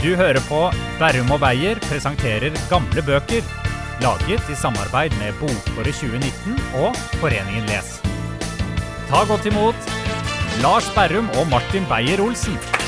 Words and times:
Du 0.00 0.14
hører 0.16 0.40
på 0.48 0.58
Berrum 0.96 1.28
og 1.34 1.42
Beyer 1.42 1.76
presenterer 1.84 2.54
gamle 2.70 3.02
bøker. 3.04 3.44
Laget 4.00 4.46
i 4.48 4.56
samarbeid 4.56 5.12
med 5.20 5.36
Bokåret 5.36 5.92
2019 5.92 6.56
og 6.80 6.96
Foreningen 7.20 7.68
Les. 7.68 7.90
Ta 9.10 9.20
godt 9.28 9.50
imot 9.52 9.92
Lars 10.64 10.88
Berrum 10.96 11.28
og 11.36 11.50
Martin 11.52 11.84
Beyer-Olsen. 11.92 12.79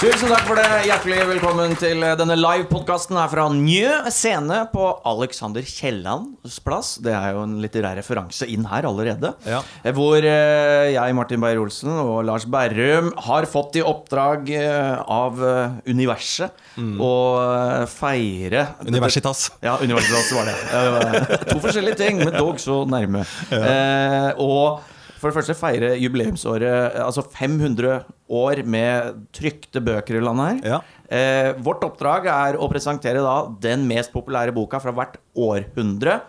Tusen 0.00 0.30
takk 0.32 0.46
for 0.48 0.56
det. 0.56 0.64
Hjertelig 0.88 1.18
velkommen 1.28 1.74
til 1.76 2.00
denne 2.16 2.32
live-podkasten 2.38 3.18
her 3.20 3.28
fra 3.28 3.42
Njø 3.52 3.90
scene 4.08 4.62
på 4.72 4.86
Alexander 5.10 5.60
Kiellands 5.68 6.56
plass. 6.64 6.94
Det 7.04 7.12
er 7.12 7.34
jo 7.36 7.42
en 7.44 7.58
litterær 7.60 7.98
referanse 8.00 8.48
inn 8.48 8.64
her 8.70 8.88
allerede. 8.88 9.34
Ja. 9.44 9.58
Eh, 9.84 9.92
Hvor 9.92 10.16
eh, 10.24 10.94
jeg, 10.94 11.16
Martin 11.18 11.42
Beyer-Olsen 11.44 11.92
og 12.00 12.22
Lars 12.30 12.46
Berrum 12.48 13.10
har 13.26 13.44
fått 13.52 13.76
i 13.76 13.84
oppdrag 13.84 14.48
eh, 14.56 15.02
av 15.04 15.36
universet 15.84 16.00
universet 16.00 16.56
å 16.80 17.12
eh, 17.44 17.82
feire 17.92 18.62
Universitas. 18.88 19.50
ja, 19.60 19.74
Universitas 19.84 20.30
var 20.32 20.48
det. 20.48 20.54
Ja, 20.72 21.42
to 21.50 21.58
forskjellige 21.60 21.98
ting, 22.00 22.22
men 22.24 22.32
dog 22.38 22.56
så 22.62 22.80
nærme. 22.88 23.26
Eh, 23.52 24.30
og 24.40 24.80
for 25.20 25.28
det 25.28 25.36
første 25.36 25.58
feire 25.60 25.92
jubileumsåret, 26.00 26.96
altså 27.04 27.20
500 27.36 28.00
år 28.30 28.62
med 28.64 29.24
trykte 29.36 29.82
bøker 29.84 30.18
i 30.18 30.22
landet 30.24 30.48
her. 30.64 30.74
Ja. 30.74 30.78
Eh, 31.10 31.50
vårt 31.66 31.82
oppdrag 31.86 32.28
er 32.30 32.58
å 32.60 32.68
presentere 32.70 33.22
da 33.24 33.36
den 33.62 33.86
mest 33.90 34.12
populære 34.14 34.54
boka 34.54 34.80
fra 34.82 34.94
hvert 34.94 35.18
århundre. 35.34 36.20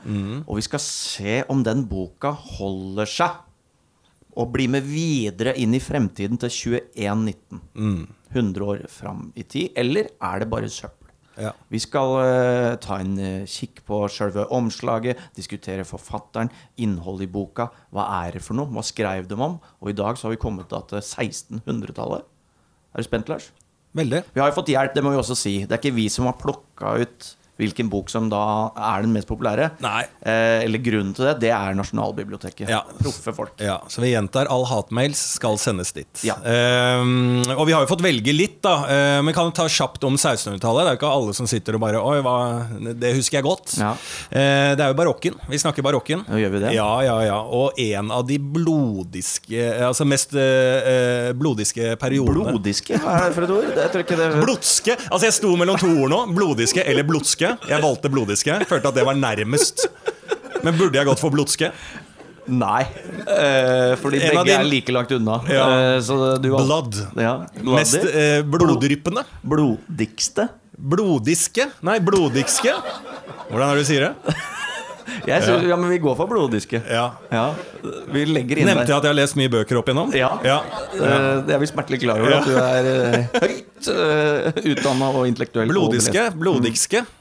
Og 0.48 0.58
vi 0.60 0.66
skal 0.66 0.82
se 0.84 1.42
om 1.52 1.64
den 1.66 1.86
boka 1.90 2.34
holder 2.58 3.10
seg. 3.10 3.38
Og 4.40 4.54
blir 4.54 4.72
med 4.72 4.86
videre 4.88 5.54
inn 5.60 5.76
i 5.76 5.84
fremtiden 5.84 6.40
til 6.40 6.50
2119. 6.50 7.62
100 8.32 8.64
år 8.64 8.86
fram 8.88 9.26
i 9.36 9.44
tid. 9.44 9.74
Eller 9.76 10.08
er 10.24 10.40
det 10.40 10.50
bare 10.52 10.70
søppel? 10.72 11.01
Ja. 11.42 11.52
Vi 11.74 11.80
skal 11.82 12.16
uh, 12.20 12.76
ta 12.82 13.00
en 13.02 13.16
uh, 13.18 13.50
kikk 13.50 13.82
på 13.88 14.04
sjølve 14.14 14.46
omslaget, 14.54 15.20
diskutere 15.38 15.86
forfatteren, 15.88 16.52
innholdet 16.82 17.30
i 17.30 17.32
boka. 17.34 17.72
Hva 17.94 18.06
er 18.22 18.38
det 18.38 18.44
for 18.46 18.58
noe? 18.58 18.70
Hva 18.70 18.86
skrev 18.86 19.26
de 19.30 19.40
om? 19.40 19.58
Og 19.82 19.92
i 19.92 19.98
dag 19.98 20.20
så 20.20 20.28
har 20.28 20.36
vi 20.36 20.42
kommet 20.42 20.70
til 20.70 21.02
1600-tallet. 21.02 22.30
Er 22.92 23.02
du 23.02 23.08
spent, 23.08 23.32
Lars? 23.32 23.50
Veldig. 23.98 24.24
Vi 24.32 24.40
har 24.40 24.52
jo 24.52 24.56
fått 24.56 24.72
hjelp, 24.72 24.94
det 24.96 25.04
må 25.04 25.12
vi 25.12 25.20
også 25.20 25.36
si. 25.36 25.56
Det 25.66 25.76
er 25.76 25.82
ikke 25.82 25.98
vi 25.98 26.08
som 26.12 26.30
har 26.30 26.38
plukka 26.40 26.96
ut 27.02 27.32
hvilken 27.60 27.90
bok 27.92 28.10
som 28.10 28.30
da 28.32 28.72
er 28.74 29.04
den 29.06 29.14
mest 29.16 29.30
populære. 29.30 29.72
Eh, 29.82 30.64
eller 30.66 30.82
grunnen 30.82 31.14
til 31.18 31.28
det, 31.30 31.36
det 31.44 31.52
er 31.54 31.76
Nasjonalbiblioteket. 31.78 32.70
Ja. 32.72 32.82
Proffe 33.02 33.34
folk. 33.36 33.54
Ja, 33.62 33.80
så 33.92 34.02
vi 34.04 34.14
gjentar 34.14 34.50
all 34.52 34.66
hatmails 34.70 35.20
skal 35.36 35.60
sendes 35.62 35.94
dit. 35.96 36.24
Ja. 36.26 36.38
Ehm, 36.48 37.42
og 37.54 37.66
vi 37.70 37.76
har 37.76 37.86
jo 37.86 37.90
fått 37.92 38.04
velge 38.06 38.34
litt, 38.34 38.60
da. 38.66 38.76
Ehm, 38.90 39.28
men 39.28 39.36
kan 39.38 39.50
jo 39.50 39.56
ta 39.62 39.68
kjapt 39.70 40.04
om 40.08 40.18
1600-tallet. 40.18 40.88
Det 40.88 40.90
er 40.90 40.98
jo 40.98 41.02
ikke 41.02 41.14
alle 41.20 41.36
som 41.38 41.50
sitter 41.50 41.78
og 41.78 41.84
bare 41.84 42.02
Oi, 42.02 42.18
hva, 42.26 42.36
det 42.98 43.14
husker 43.18 43.40
jeg 43.40 43.46
godt. 43.46 43.76
Ja. 43.78 43.92
Eh, 44.32 44.74
det 44.78 44.86
er 44.86 44.94
jo 44.94 44.98
barokken. 44.98 45.38
Vi 45.52 45.62
snakker 45.62 45.86
barokken. 45.86 46.26
Ja, 46.32 46.42
gjør 46.46 46.56
vi 46.56 46.64
det? 46.66 46.74
Ja, 46.78 46.90
ja, 47.06 47.18
ja. 47.28 47.38
Og 47.46 47.78
en 47.82 48.12
av 48.14 48.26
de 48.28 48.40
blodiske 48.42 49.70
Altså 49.82 50.06
mest 50.08 50.34
eh, 50.38 50.90
eh, 50.92 51.30
blodiske 51.38 51.96
periodene. 52.02 52.56
Blodiske, 52.56 52.98
hva 53.02 53.18
er 53.20 53.30
det 53.30 53.38
for 53.38 53.46
et 53.48 53.54
ord? 53.56 53.70
Jeg 53.78 53.94
tror 53.94 54.06
ikke 54.06 54.18
det 54.20 54.30
Blodske! 54.42 54.98
Altså 55.10 55.28
Jeg 55.28 55.36
sto 55.38 55.54
mellom 55.60 55.80
to 55.82 55.90
ord 55.92 56.12
nå. 56.14 56.20
Blodiske 56.36 56.84
eller 56.88 57.06
blodske. 57.08 57.41
Jeg 57.42 57.82
valgte 57.84 58.12
blodiske. 58.14 58.60
Følte 58.70 58.92
at 58.92 58.98
det 59.00 59.06
var 59.08 59.18
nærmest. 59.18 59.88
Men 60.62 60.78
burde 60.78 61.00
jeg 61.00 61.08
gått 61.10 61.22
for 61.22 61.34
blodske? 61.34 61.72
Nei. 62.52 62.82
Eh, 63.22 63.94
fordi 64.02 64.20
En 64.22 64.34
begge 64.36 64.46
din... 64.50 64.56
er 64.60 64.68
like 64.68 64.94
langt 64.94 65.12
unna. 65.16 65.40
Ja. 65.50 65.66
Eh, 65.96 66.00
så 66.06 66.38
du 66.42 66.50
Blood. 66.54 66.98
Ja. 67.18 67.36
Mest 67.64 68.02
eh, 68.02 68.42
bloddryppende. 68.46 69.26
Bloddikste. 69.42 70.50
Blodiske? 70.78 71.70
Nei, 71.86 72.00
bloddikske. 72.02 72.74
Hvordan 73.52 73.70
er 73.70 73.78
det 73.78 73.86
du 73.86 73.90
sier 73.92 74.10
det? 74.10 74.36
Jeg 75.28 75.44
synes, 75.44 75.66
ja. 75.68 75.76
men 75.78 75.90
vi 75.92 75.98
går 76.02 76.16
for 76.18 76.30
bloddiske. 76.30 76.80
Ja. 76.90 77.06
Ja. 77.34 77.52
Vi 78.14 78.24
legger 78.30 78.62
inn 78.62 78.70
Nevnte 78.70 78.88
jeg 78.88 78.96
at 78.96 79.06
jeg 79.06 79.12
har 79.12 79.18
lest 79.18 79.38
mye 79.38 79.52
bøker 79.52 79.78
opp 79.82 79.90
igjennom? 79.90 80.14
Ja. 80.18 80.32
ja. 80.46 80.60
Eh, 80.96 81.42
Det 81.48 81.56
er 81.58 81.62
vi 81.62 81.70
smertelig 81.70 82.02
klar 82.06 82.22
over, 82.22 82.32
Ja. 82.32 82.42
at 82.42 82.48
du 82.48 82.56
er 82.58 82.92
eh, 82.92 83.42
høyt 83.44 83.90
uh, 83.92 84.62
utdanna 84.72 85.10
og 85.12 85.26
intellektuell. 85.30 85.70
Bloddiske, 85.74 86.30
bloddikske 86.40 87.04
belest. 87.04 87.21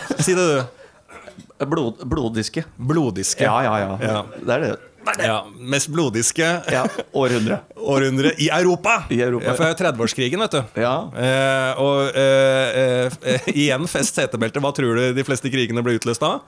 Si 0.24 0.34
det, 0.34 0.46
du. 0.46 1.66
Blod, 1.66 2.00
blodiske. 2.08 2.64
Blodiske. 2.76 3.44
Ja, 3.44 3.62
ja, 3.66 3.76
ja. 3.78 3.92
Ja. 4.02 4.24
Det 4.38 4.56
er 4.56 4.64
det. 4.66 4.72
Ja, 5.18 5.44
Mest 5.58 5.88
blodiske 5.90 6.46
Ja. 6.70 6.84
Århundre. 7.12 7.58
århundre 7.92 8.32
i 8.38 8.48
Europa. 8.48 9.04
I 9.10 9.20
Europa. 9.22 9.46
Ja, 9.50 9.54
for 9.58 9.66
er 9.66 9.78
30-årskrigen, 9.78 10.42
vet 10.44 10.54
du. 10.58 10.82
Ja. 10.82 10.94
Eh, 11.18 11.80
og 11.82 12.18
eh, 12.18 13.08
eh, 13.34 13.48
igjen 13.64 13.88
fest 13.90 14.18
setebelte. 14.18 14.62
Hva 14.62 14.70
tror 14.76 14.98
du 14.98 15.08
de 15.16 15.26
fleste 15.26 15.50
krigene 15.52 15.82
ble 15.84 15.98
utløst 15.98 16.22
av? 16.26 16.44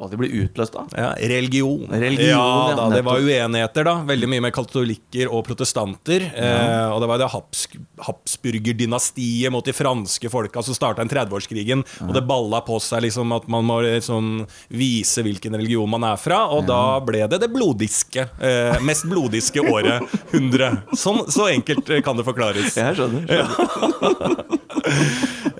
Hva 0.00 0.06
de 0.08 0.16
blir 0.16 0.32
utløst 0.32 0.76
av? 0.80 0.88
Ja, 0.96 1.10
religion. 1.28 1.82
Religion, 1.92 2.30
ja, 2.30 2.44
ja, 2.70 2.76
da, 2.78 2.86
det 2.88 3.02
var 3.04 3.20
uenigheter, 3.20 3.84
da. 3.84 3.98
Veldig 4.08 4.30
mye 4.32 4.44
med 4.46 4.54
katolikker 4.56 5.28
og 5.28 5.42
protestanter. 5.44 6.24
Eh, 6.32 6.86
og 6.88 7.02
det 7.02 7.08
var 7.10 7.20
det 7.20 7.28
Habs 7.28 7.66
Habsburger-dynastiet 8.06 9.52
mot 9.52 9.66
de 9.66 9.74
franske 9.76 10.30
folka 10.32 10.62
som 10.64 10.72
starta 10.78 11.04
30-årskrigen. 11.04 11.84
Og 12.06 12.14
det 12.16 12.24
balla 12.24 12.62
på 12.64 12.78
seg 12.80 13.04
liksom 13.04 13.34
at 13.36 13.44
man 13.52 13.66
må 13.68 13.82
liksom 13.84 14.46
vise 14.72 15.20
hvilken 15.26 15.58
religion 15.60 15.92
man 15.92 16.08
er 16.08 16.16
fra. 16.20 16.46
Og 16.56 16.64
da 16.70 16.96
ble 17.04 17.26
det 17.28 17.42
det 17.44 17.50
blodiske. 17.52 18.24
Eh, 18.40 18.80
mest 18.88 19.04
blodiske 19.10 19.60
året. 19.60 20.08
100. 20.32 20.96
Sånn, 20.96 21.26
så 21.28 21.50
enkelt 21.52 21.92
eh, 21.92 22.00
kan 22.06 22.16
det 22.16 22.24
forklares. 22.24 22.72
Jeg 22.80 22.96
skjønner. 22.96 23.28
skjønner. 23.28 24.56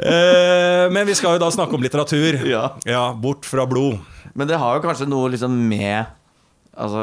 Eh, 0.00 0.86
men 0.90 1.04
vi 1.06 1.14
skal 1.14 1.36
jo 1.36 1.42
da 1.42 1.50
snakke 1.52 1.76
om 1.76 1.82
litteratur. 1.84 2.40
Ja. 2.48 2.62
ja 2.88 3.02
bort 3.12 3.44
fra 3.44 3.66
blod. 3.68 3.98
Men 4.34 4.48
det 4.50 4.58
har 4.62 4.76
jo 4.78 4.84
kanskje 4.84 5.08
noe 5.10 5.30
liksom 5.34 5.54
med 5.68 6.16
Altså 6.80 7.00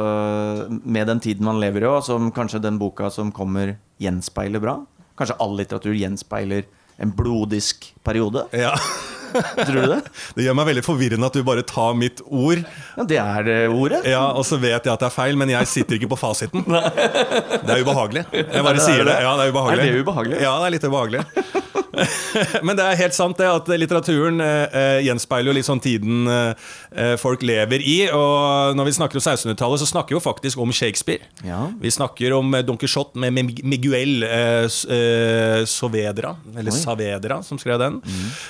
Med 0.88 1.10
den 1.10 1.20
tiden 1.20 1.44
man 1.46 1.60
lever 1.60 1.84
i 1.84 1.90
som 2.02 2.32
kanskje 2.32 2.62
den 2.64 2.78
boka 2.80 3.10
som 3.12 3.32
kommer, 3.36 3.76
gjenspeiler 4.00 4.64
bra. 4.64 4.78
Kanskje 5.20 5.36
all 5.44 5.58
litteratur 5.60 5.94
gjenspeiler 5.94 6.64
en 6.98 7.12
blodisk 7.14 7.94
periode. 8.04 8.46
Ja. 8.56 8.72
Tror 9.60 9.76
du 9.76 9.88
det? 9.92 10.00
Det 10.38 10.46
gjør 10.48 10.56
meg 10.58 10.70
veldig 10.72 10.84
forvirrende 10.86 11.28
at 11.30 11.36
du 11.36 11.44
bare 11.46 11.62
tar 11.68 11.94
mitt 12.00 12.22
ord, 12.26 12.64
Ja, 12.96 13.04
det 13.12 13.18
er 13.22 13.44
det 13.46 13.58
ordet. 13.70 14.00
ja, 14.08 14.24
og 14.32 14.46
så 14.48 14.58
vet 14.58 14.80
jeg 14.88 14.94
at 14.94 15.04
det 15.04 15.10
er 15.10 15.14
feil, 15.14 15.38
men 15.38 15.52
jeg 15.52 15.68
sitter 15.70 16.00
ikke 16.00 16.10
på 16.16 16.20
fasiten. 16.24 16.64
Det 17.68 17.74
er 17.76 17.84
ubehagelig. 17.84 18.24
Jeg 18.32 18.48
det 18.54 18.64
bare 18.64 18.80
er 18.80 18.84
sier 18.86 19.04
det. 19.04 19.12
det. 19.12 19.20
Ja, 19.28 19.36
det 19.38 19.46
er 19.46 19.52
ubehagelig. 19.54 19.84
Er 19.84 19.94
det 19.98 20.06
ubehagelig? 20.08 20.40
Ja, 20.42 20.54
det 20.62 20.70
er 20.70 20.76
litt 20.78 20.88
ubehagelig. 20.88 21.22
Men 22.66 22.78
det 22.78 22.86
er 22.86 23.00
helt 23.00 23.16
sant 23.18 23.38
det 23.40 23.48
at 23.50 23.70
litteraturen 23.80 24.42
eh, 24.44 24.64
eh, 24.78 25.00
gjenspeiler 25.08 25.52
jo 25.52 25.56
litt 25.58 25.68
sånn 25.68 25.82
tiden 25.84 26.28
eh, 26.32 27.16
folk 27.22 27.44
lever 27.48 27.84
i. 27.84 27.98
Og 28.14 28.78
når 28.78 28.90
vi 28.90 28.96
snakker 28.98 29.20
om 29.20 29.24
1600-tallet, 29.26 29.82
så 29.84 29.90
snakker 29.90 30.14
vi 30.16 30.18
jo 30.20 30.24
faktisk 30.24 30.62
om 30.64 30.74
Shakespeare. 30.76 31.26
Ja. 31.48 31.64
Vi 31.82 31.92
snakker 31.94 32.36
om 32.38 32.54
eh, 32.58 32.64
Don 32.68 32.78
Quijote 32.82 33.20
med 33.22 33.34
Miguel 33.64 34.24
eh, 34.28 34.66
S- 34.68 34.86
eh, 34.90 35.64
eller 35.68 36.72
Oi. 36.72 36.78
Saavedra, 36.78 37.40
som 37.46 37.60
skrev 37.62 37.80
den. 37.82 38.00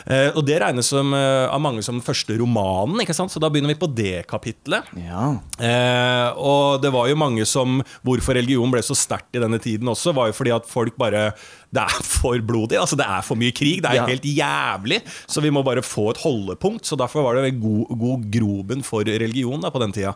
Eh, 0.06 0.30
og 0.36 0.44
det 0.47 0.59
regnes 0.63 0.90
som, 0.91 1.13
eh, 1.16 1.46
av 1.47 1.62
mange 1.63 1.84
som 1.86 1.97
den 1.97 2.06
første 2.06 2.36
romanen, 2.40 3.00
ikke 3.03 3.16
sant? 3.16 3.31
så 3.34 3.41
da 3.44 3.50
begynner 3.53 3.74
vi 3.74 3.80
på 3.81 3.90
det 3.96 4.25
kapitlet. 4.30 4.88
Ja. 5.03 5.34
Eh, 5.59 6.30
og 6.38 6.81
det 6.84 6.91
var 6.94 7.09
jo 7.12 7.18
mange 7.19 7.46
som 7.47 7.81
Hvorfor 8.06 8.36
religion 8.38 8.72
ble 8.72 8.81
så 8.86 8.96
sterkt 8.97 9.36
i 9.38 9.41
denne 9.41 9.59
tiden 9.62 9.90
også, 9.91 10.13
var 10.16 10.30
jo 10.31 10.36
fordi 10.38 10.53
at 10.56 10.68
folk 10.69 10.96
bare 11.00 11.30
Det 11.74 11.82
er 11.84 12.04
for 12.04 12.40
blodig. 12.48 12.78
altså 12.80 12.96
Det 12.96 13.06
er 13.06 13.22
for 13.28 13.36
mye 13.36 13.52
krig. 13.52 13.82
Det 13.84 13.90
er 13.92 13.96
Ja. 13.96 14.06
helt 14.08 14.24
jævlig. 14.24 15.02
Så 15.28 15.42
vi 15.44 15.50
må 15.52 15.64
bare 15.66 15.82
få 15.84 16.10
et 16.12 16.18
holdepunkt. 16.24 16.86
Så 16.88 16.96
derfor 16.98 17.24
var 17.24 17.36
det 17.36 17.54
en 17.54 17.60
god, 17.60 17.92
god 18.00 18.24
grobunn 18.32 18.84
for 18.84 19.04
religion 19.04 19.60
da 19.62 19.70
på 19.70 19.80
den 19.84 19.92
tida. 19.92 20.16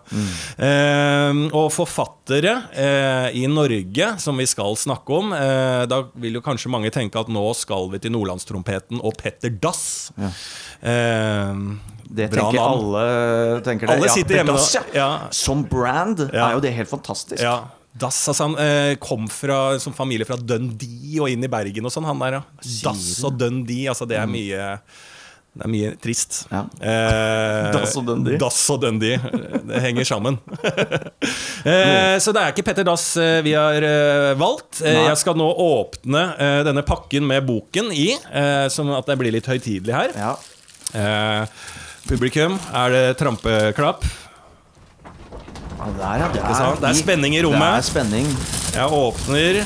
Eh, 0.57 1.33
og 1.51 1.71
forfattere 1.75 2.53
eh, 2.73 3.35
i 3.35 3.45
Norge, 3.51 4.17
som 4.19 4.37
vi 4.37 4.45
skal 4.45 4.75
snakke 4.79 5.09
om 5.17 5.33
eh, 5.33 5.85
Da 5.91 6.03
vil 6.15 6.33
jo 6.39 6.41
kanskje 6.41 6.71
mange 6.71 6.89
tenke 6.91 7.19
at 7.19 7.27
nå 7.27 7.43
skal 7.55 7.89
vi 7.91 7.99
til 7.99 8.11
Nordlandstrompeten 8.15 9.01
og 9.03 9.17
Petter 9.19 9.49
Dass. 9.61 10.11
Eh, 10.81 11.53
Det 12.11 12.29
tenker 12.31 12.57
navn. 12.59 12.95
alle 12.95 13.61
tenker 13.63 13.87
det. 13.87 13.95
Alle 13.95 14.07
Ja, 14.07 14.13
sitter 14.13 14.35
hjemme 14.39 14.51
Bedass, 14.55 14.71
da. 14.73 14.79
ja. 14.93 15.09
Ja. 15.19 15.19
Som 15.31 15.63
brand 15.63 16.19
Ja. 16.33 16.49
er 16.49 16.53
jo 16.55 16.59
det 16.63 16.73
helt 16.75 16.89
fantastisk. 16.89 17.41
Ja. 17.41 17.59
Dass, 17.91 18.17
altså 18.31 18.47
Han 18.47 18.57
eh, 18.61 18.95
kom 19.03 19.25
fra 19.31 19.79
som 19.83 19.95
familie 19.95 20.27
fra 20.27 20.37
Dundee 20.39 21.19
og 21.19 21.31
inn 21.31 21.43
i 21.43 21.51
Bergen 21.51 21.87
og 21.87 21.93
sånn, 21.93 22.07
han 22.07 22.21
der, 22.23 22.39
ja. 22.39 22.43
Dass 22.85 23.07
og 23.27 23.39
Dundee, 23.39 23.89
altså 23.91 24.07
det 24.07 24.19
er 24.21 24.29
mye 24.31 24.75
det 25.51 25.65
er 25.65 25.67
mye 25.67 25.87
trist. 25.99 26.45
Ja. 26.47 26.61
Eh, 26.79 27.73
Dass 27.75 27.97
og 27.99 28.05
Dundee. 28.07 28.37
Dass 28.39 28.59
og 28.71 28.85
Dundee. 28.85 29.17
Det 29.67 29.81
henger 29.83 30.07
sammen. 30.07 30.37
eh, 31.67 32.15
så 32.23 32.31
det 32.31 32.39
er 32.39 32.53
ikke 32.53 32.63
Petter 32.69 32.87
Dass 32.87 33.09
eh, 33.19 33.41
vi 33.43 33.51
har 33.59 33.83
eh, 33.83 34.29
valgt. 34.39 34.79
Eh, 34.79 34.95
Nei. 34.95 35.09
jeg 35.09 35.19
skal 35.19 35.35
nå 35.35 35.49
åpne 35.51 36.23
denne 36.63 36.85
pakken 36.87 37.27
med 37.27 37.43
boken 37.49 37.91
i, 37.91 38.13
sånn 38.71 38.95
at 38.95 39.11
det 39.11 39.19
blir 39.19 39.35
litt 39.35 39.51
høytidelig 39.51 39.97
her. 39.97 40.15
Ja. 40.15 40.31
Eh, 40.95 41.59
publikum, 42.07 42.55
er 42.71 42.95
det 42.95 43.05
trampeklapp? 43.19 44.07
Ja, 45.81 45.87
der, 45.97 46.19
ja, 46.21 46.27
det, 46.29 46.41
Ikke? 46.45 46.73
Det 46.77 46.89
er 46.91 46.97
spenning 46.99 47.33
i 47.33 47.39
rommet. 47.41 47.63
Det 47.65 47.77
er 47.79 47.85
spenning. 47.87 48.27
Jeg 48.75 48.91
åpner. 48.93 49.57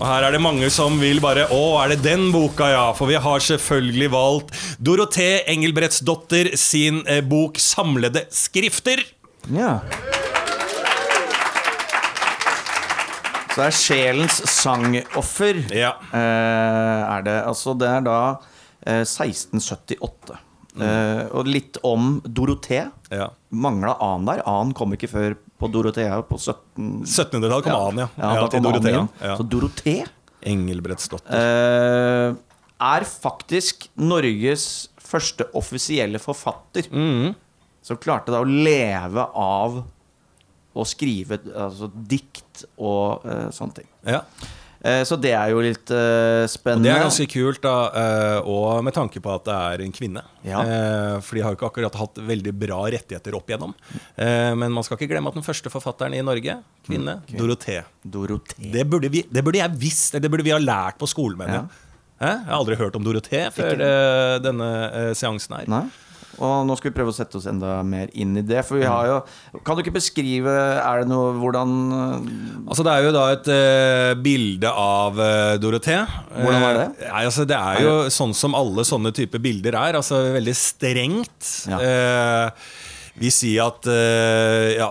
Og 0.00 0.06
her 0.08 0.24
er 0.26 0.34
det 0.34 0.40
mange 0.42 0.70
som 0.72 0.96
vil 0.98 1.20
bare 1.22 1.44
Å, 1.52 1.60
er 1.84 1.92
det 1.92 2.00
den 2.02 2.30
boka, 2.34 2.66
ja? 2.72 2.86
For 2.96 3.06
vi 3.06 3.20
har 3.20 3.44
selvfølgelig 3.44 4.08
valgt 4.10 4.56
Dorothée 4.82 5.44
Engelbrettsdotter 5.52 6.56
sin 6.58 7.04
eh, 7.06 7.20
bok 7.22 7.60
'Samlede 7.60 8.24
skrifter'. 8.34 9.04
Ja. 9.54 9.78
Så 13.50 13.60
det 13.60 13.66
er 13.68 13.76
sjelens 13.78 14.42
sangoffer. 14.50 15.62
Ja. 15.70 15.94
Eh, 16.10 17.14
er 17.14 17.26
det. 17.26 17.38
Altså, 17.46 17.76
det 17.78 17.94
er 17.94 18.06
da 18.06 18.20
eh, 18.86 19.04
1678. 19.04 20.38
Eh, 20.80 21.26
og 21.30 21.46
litt 21.46 21.78
om 21.86 22.16
Dorothée. 22.24 22.88
Ja. 23.10 23.30
Mangla 23.50 23.96
A-en 24.00 24.28
der. 24.28 24.42
A-en 24.48 24.72
kom 24.76 24.94
ikke 24.96 25.10
før 25.10 25.36
på 25.60 25.68
Dorothea 25.72 26.20
på 26.26 26.38
17... 26.38 27.02
1700-tallet 27.04 27.66
kom 27.66 27.76
an, 27.90 28.02
ja. 28.04 28.08
Ja, 28.16 28.32
ja, 28.38 28.46
til 28.52 28.64
Dorothea. 28.64 29.02
Dorothea. 29.02 29.28
Ja. 29.30 29.36
Så 29.36 29.46
Dorothea 29.50 30.06
Engelbrettsdotter. 30.50 31.36
eh, 31.36 32.38
er 32.80 33.04
faktisk 33.04 33.90
Norges 34.00 34.64
første 35.10 35.46
offisielle 35.58 36.20
forfatter. 36.22 36.86
Mm. 36.92 37.34
Som 37.84 37.98
klarte 38.00 38.32
da 38.32 38.40
å 38.40 38.48
leve 38.48 39.26
av 39.36 39.82
å 40.70 40.86
skrive 40.86 41.40
altså, 41.50 41.88
dikt 41.90 42.64
og 42.78 43.24
uh, 43.26 43.48
sånne 43.54 43.80
ting. 43.80 43.88
Ja. 44.06 44.22
Eh, 44.82 45.02
så 45.04 45.16
det 45.20 45.32
er 45.36 45.50
jo 45.52 45.60
litt 45.60 45.90
spennende. 46.48 46.80
Og 46.80 46.86
det 46.86 46.92
er 46.94 47.02
ganske 47.04 47.26
kult, 47.28 47.60
da, 47.60 47.74
eh, 48.00 48.48
og 48.48 48.82
med 48.86 48.94
tanke 48.96 49.20
på 49.20 49.34
at 49.34 49.44
det 49.44 49.56
er 49.56 49.84
en 49.84 49.92
kvinne. 49.92 50.22
Ja. 50.46 50.62
Eh, 50.64 51.20
For 51.20 51.36
de 51.36 51.42
har 51.44 51.52
jo 51.52 51.58
ikke 51.58 51.68
akkurat 51.68 51.98
hatt 52.00 52.14
veldig 52.30 52.54
bra 52.62 52.78
rettigheter 52.94 53.36
opp 53.36 53.46
igjennom. 53.52 53.74
Eh, 54.16 54.54
Men 54.56 54.72
man 54.72 54.82
skal 54.86 54.96
ikke 54.96 55.10
glemme 55.12 55.28
at 55.28 55.36
den 55.36 55.44
første 55.44 55.68
forfatteren 55.70 56.14
i 56.16 56.22
Norge, 56.24 56.56
kvinne, 56.88 57.18
Dorothée. 57.28 57.84
Dorothée. 58.08 58.72
Det 58.72 58.86
burde, 58.88 59.10
vi, 59.12 59.22
det 59.30 59.44
burde 59.44 59.60
jeg 59.60 59.76
visst, 59.76 60.16
det 60.16 60.30
burde 60.30 60.44
vi 60.48 60.50
ha 60.56 60.58
lært 60.58 60.96
på 60.98 61.06
skolen. 61.06 61.36
mener 61.38 61.54
jeg. 61.60 61.68
Hæ? 62.20 62.30
Jeg 62.36 62.48
har 62.48 62.58
aldri 62.58 62.76
hørt 62.76 62.96
om 62.96 63.04
Dorothée 63.04 63.46
før 63.52 63.74
Ikke. 63.76 63.86
eh, 63.86 64.38
denne 64.44 64.70
eh, 64.92 65.12
seansen 65.16 65.56
her. 65.56 65.68
Nei? 65.68 65.84
Og 66.40 66.66
nå 66.66 66.76
skal 66.78 66.90
vi 66.90 66.96
prøve 66.96 67.12
å 67.12 67.16
sette 67.16 67.36
oss 67.38 67.46
enda 67.50 67.80
mer 67.86 68.10
inn 68.16 68.34
i 68.40 68.44
det. 68.46 68.62
For 68.66 68.80
vi 68.80 68.88
har 68.88 69.08
jo 69.08 69.18
Kan 69.66 69.76
du 69.76 69.82
ikke 69.84 69.94
beskrive 69.98 70.50
Er 70.50 71.02
det 71.02 71.10
noe 71.10 71.34
Hvordan 71.36 71.74
eh, 71.96 72.28
Altså 72.64 72.86
Det 72.86 72.94
er 72.94 73.06
jo 73.06 73.14
da 73.14 73.24
et 73.34 73.50
uh, 73.52 74.12
bilde 74.20 74.70
av 74.70 75.20
uh, 75.20 75.54
Dorothée. 75.60 76.04
Hvordan 76.32 76.66
er 76.68 76.78
det? 76.78 76.86
Uh, 76.96 77.06
nei, 77.06 77.24
altså, 77.28 77.46
det 77.48 77.58
er 77.58 77.82
jo 77.84 77.94
sånn 78.12 78.32
som 78.36 78.56
alle 78.58 78.84
sånne 78.86 79.12
typer 79.16 79.42
bilder 79.42 79.76
er. 79.78 79.98
Altså 79.98 80.20
Veldig 80.36 80.54
strengt. 80.56 81.50
Ja. 81.70 81.80
Eh, 81.80 82.70
vi 83.18 83.30
sier 83.34 83.64
at 83.66 83.86
uh, 83.90 84.68
Ja, 84.76 84.88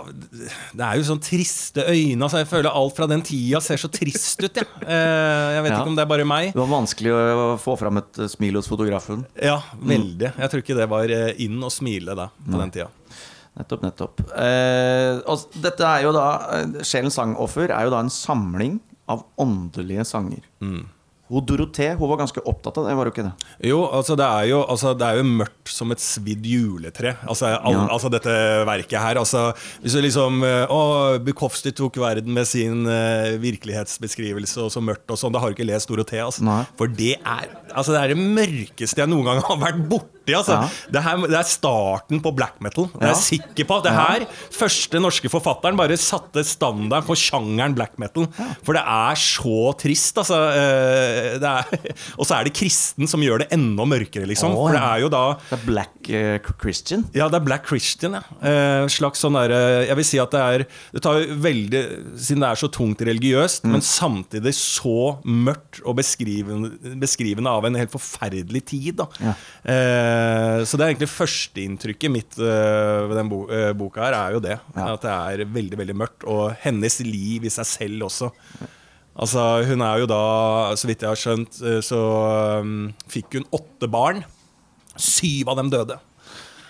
det 0.75 0.83
er 0.86 1.00
jo 1.00 1.06
sånn 1.07 1.21
triste 1.24 1.86
øyne. 1.88 2.19
Altså 2.25 2.42
Jeg 2.42 2.50
føler 2.51 2.75
alt 2.75 2.98
fra 2.98 3.07
den 3.10 3.24
tida 3.25 3.62
ser 3.63 3.80
så 3.81 3.88
trist 3.94 4.44
ut, 4.44 4.60
jeg. 4.60 4.68
Uh, 4.83 5.56
jeg 5.56 5.63
vet 5.66 5.71
Ja. 5.71 5.80
ikke 5.80 5.94
om 5.94 5.95
det 5.98 6.04
er 6.04 6.12
bare 6.12 6.27
meg. 6.27 6.51
Det 6.54 6.60
var 6.62 6.71
vanskelig 6.74 7.13
å 7.16 7.48
få 7.62 7.77
fram 7.80 8.01
et 8.01 8.19
eh, 8.19 8.27
smil 8.31 8.60
hos 8.60 8.68
fotografen. 8.69 9.24
Ja, 9.42 9.60
veldig. 9.80 10.33
Jeg 10.36 10.51
tror 10.51 10.63
ikke 10.66 10.77
det 10.77 10.89
var 10.92 11.13
inn 11.39 11.57
å 11.63 11.71
smile 11.74 12.16
da 12.18 12.27
på 12.36 12.60
den 12.60 12.75
tida. 12.75 12.89
Nettopp, 13.60 13.81
nettopp. 13.88 14.22
Uh, 14.36 15.19
og 15.31 15.48
dette 15.63 15.83
er 15.88 16.06
jo 16.06 16.13
da 16.15 16.27
Sjelens 16.86 17.18
sangoffer 17.19 17.72
er 17.74 17.88
jo 17.88 17.92
da 17.95 18.04
en 18.06 18.13
samling 18.13 18.77
av 19.10 19.25
åndelige 19.42 20.06
sanger. 20.06 20.44
Hun 21.29 21.45
Dorothée 21.45 21.93
hun 21.99 22.09
var 22.09 22.17
ganske 22.23 22.41
opptatt 22.49 22.79
av 22.81 22.87
det, 22.87 22.95
var 22.97 23.05
hun 23.05 23.13
ikke 23.13 23.25
det? 23.27 23.49
Jo, 23.69 23.83
altså 23.93 24.15
det 24.17 24.25
er 24.25 24.47
jo, 24.49 24.63
altså 24.65 24.95
det 24.97 25.05
er 25.05 25.19
jo 25.19 25.25
mørkt 25.29 25.69
som 25.69 25.93
et 25.93 26.01
svidd 26.01 26.45
juletre. 26.49 27.15
Altså, 27.29 27.51
all, 27.59 27.77
Ja. 27.77 27.83
altså 27.93 28.09
dette 28.09 28.33
verket 28.65 28.97
her. 28.99 29.19
Altså, 29.21 29.43
hvis 29.83 29.93
du 29.93 30.01
liksom 30.01 30.41
eh, 30.47 30.65
Å, 30.73 30.79
Bukowski 31.23 31.71
tok 31.77 31.99
verden 32.01 32.33
med 32.33 32.47
sin 32.49 32.81
uh, 32.89 33.37
virkelighetsbeskrivelse 33.41 34.61
og 34.65 34.71
så 34.73 34.81
mørkt 34.83 35.09
og 35.13 35.19
sånn. 35.21 35.33
Da 35.35 35.41
har 35.43 35.51
du 35.51 35.57
ikke 35.57 35.69
lest 35.69 35.89
Dorothée. 35.89 36.21
Altså. 36.25 36.45
For 36.79 36.89
det 36.91 37.15
er, 37.21 37.47
altså, 37.73 37.93
det 37.95 38.01
er 38.03 38.13
det 38.15 38.19
mørkeste 38.19 39.03
jeg 39.05 39.11
noen 39.11 39.29
gang 39.29 39.43
har 39.45 39.61
vært 39.61 39.85
borti. 40.29 40.37
Altså. 40.39 40.57
Ja. 40.59 40.91
Det, 40.93 41.03
her, 41.05 41.25
det 41.27 41.39
er 41.39 41.49
starten 41.49 42.23
på 42.23 42.33
black 42.35 42.59
metal. 42.63 42.89
Det 42.93 43.03
er 43.03 43.13
jeg 43.13 43.23
sikker 43.25 43.69
på. 43.69 43.79
Det 43.85 43.93
her, 43.95 44.25
første 44.55 45.01
norske 45.01 45.31
forfatteren, 45.31 45.77
bare 45.79 45.97
satte 45.99 46.43
standard 46.47 47.07
for 47.07 47.19
sjangeren 47.19 47.75
black 47.77 47.97
metal. 48.01 48.27
For 48.65 48.77
det 48.77 48.83
er 48.85 49.19
så 49.19 49.73
trist, 49.79 50.19
altså. 50.21 50.39
Eh, 50.55 51.39
Og 52.19 52.27
så 52.27 52.37
er 52.37 52.47
det 52.47 52.55
kristen 52.57 53.09
som 53.09 53.23
gjør 53.23 53.43
det 53.43 53.49
enda 53.55 53.85
mørkere, 53.89 54.27
liksom. 54.29 54.53
Oh, 54.55 54.67
For 54.67 54.77
det 54.77 54.83
er 54.83 55.03
jo 55.03 55.11
da 55.13 55.23
Det 55.49 55.57
er 55.57 55.65
Black 55.67 56.09
uh, 56.09 56.51
Christian. 56.61 57.05
ja, 57.15 57.29
det 57.31 57.39
er 57.39 57.45
Black 57.45 57.67
Christian, 57.69 58.17
ja. 58.17 58.23
Eh, 58.39 58.85
slags 58.91 59.21
sånn 59.23 59.35
der, 59.37 59.53
eh, 59.53 59.87
jeg 59.89 59.99
vil 59.99 60.07
si 60.07 60.19
at 60.21 60.33
det 60.33 60.41
er 60.41 60.63
Det 60.95 61.01
tar 61.03 61.19
jo 61.19 61.37
veldig 61.43 61.81
Siden 62.19 62.43
det 62.43 62.49
er 62.49 62.59
så 62.59 62.69
tungt 62.73 63.01
religiøst, 63.05 63.65
men 63.69 63.83
samtidig 63.85 64.53
så 64.57 65.19
mørkt 65.23 65.81
og 65.85 65.97
beskrivende, 65.99 66.71
beskrivende 66.99 67.51
av 67.51 67.65
en 67.67 67.77
helt 67.79 67.91
forferdelig 67.93 68.61
tid. 68.71 68.99
Da. 68.99 69.07
Ja. 69.23 69.33
Eh, 70.19 70.63
så 70.68 70.77
det 70.77 70.86
er 70.86 70.94
egentlig 70.94 71.12
førsteinntrykket 71.12 72.13
mitt 72.13 72.39
eh, 72.42 73.06
ved 73.10 73.16
den 73.19 73.31
bo 73.31 73.44
eh, 73.48 73.71
boka 73.77 74.04
her, 74.06 74.18
er 74.18 74.36
jo 74.36 74.44
det. 74.44 74.57
Ja. 74.75 74.89
At 74.94 75.06
det 75.06 75.13
er 75.13 75.45
veldig, 75.60 75.80
veldig 75.83 75.95
mørkt. 76.04 76.27
Og 76.30 76.51
hennes 76.63 77.00
liv 77.06 77.48
i 77.48 77.54
seg 77.54 77.68
selv 77.69 78.10
også. 78.10 78.31
Altså, 79.19 79.45
hun 79.68 79.81
er 79.83 80.04
jo 80.04 80.07
da, 80.07 80.19
så 80.80 80.88
vidt 80.88 81.01
jeg 81.04 81.12
har 81.12 81.19
skjønt, 81.19 81.57
eh, 81.66 81.80
så 81.83 82.04
um, 82.63 82.92
fikk 83.12 83.39
hun 83.39 83.50
åtte 83.56 83.89
barn. 83.92 84.24
Syv 85.00 85.51
av 85.51 85.60
dem 85.60 85.71
døde. 85.71 86.00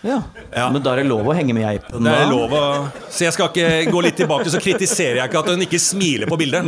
Ja. 0.02 0.22
Ja. 0.56 0.69
Men 0.72 0.81
da 0.81 0.94
er 0.94 1.02
det 1.02 1.10
lov 1.10 1.28
å 1.28 1.36
henge 1.36 1.54
med 1.54 1.66
geipen? 1.66 2.06
Det 2.06 2.13
er 2.16 2.30
lov 2.31 2.54
å 2.56 2.63
Så 3.12 3.25
jeg 3.25 3.36
skal 3.36 3.50
ikke 3.52 3.92
gå 3.92 4.04
litt 4.06 4.16
tilbake, 4.18 4.48
så 4.50 4.62
kritiserer 4.63 5.19
jeg 5.19 5.30
ikke 5.30 5.42
at 5.44 5.52
hun 5.52 5.66
ikke 5.66 5.81
smiler 5.84 6.30
på 6.30 6.38
bildet. 6.40 6.63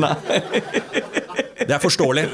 Det 1.61 1.71
er 1.71 1.79
forståelig. 1.81 2.25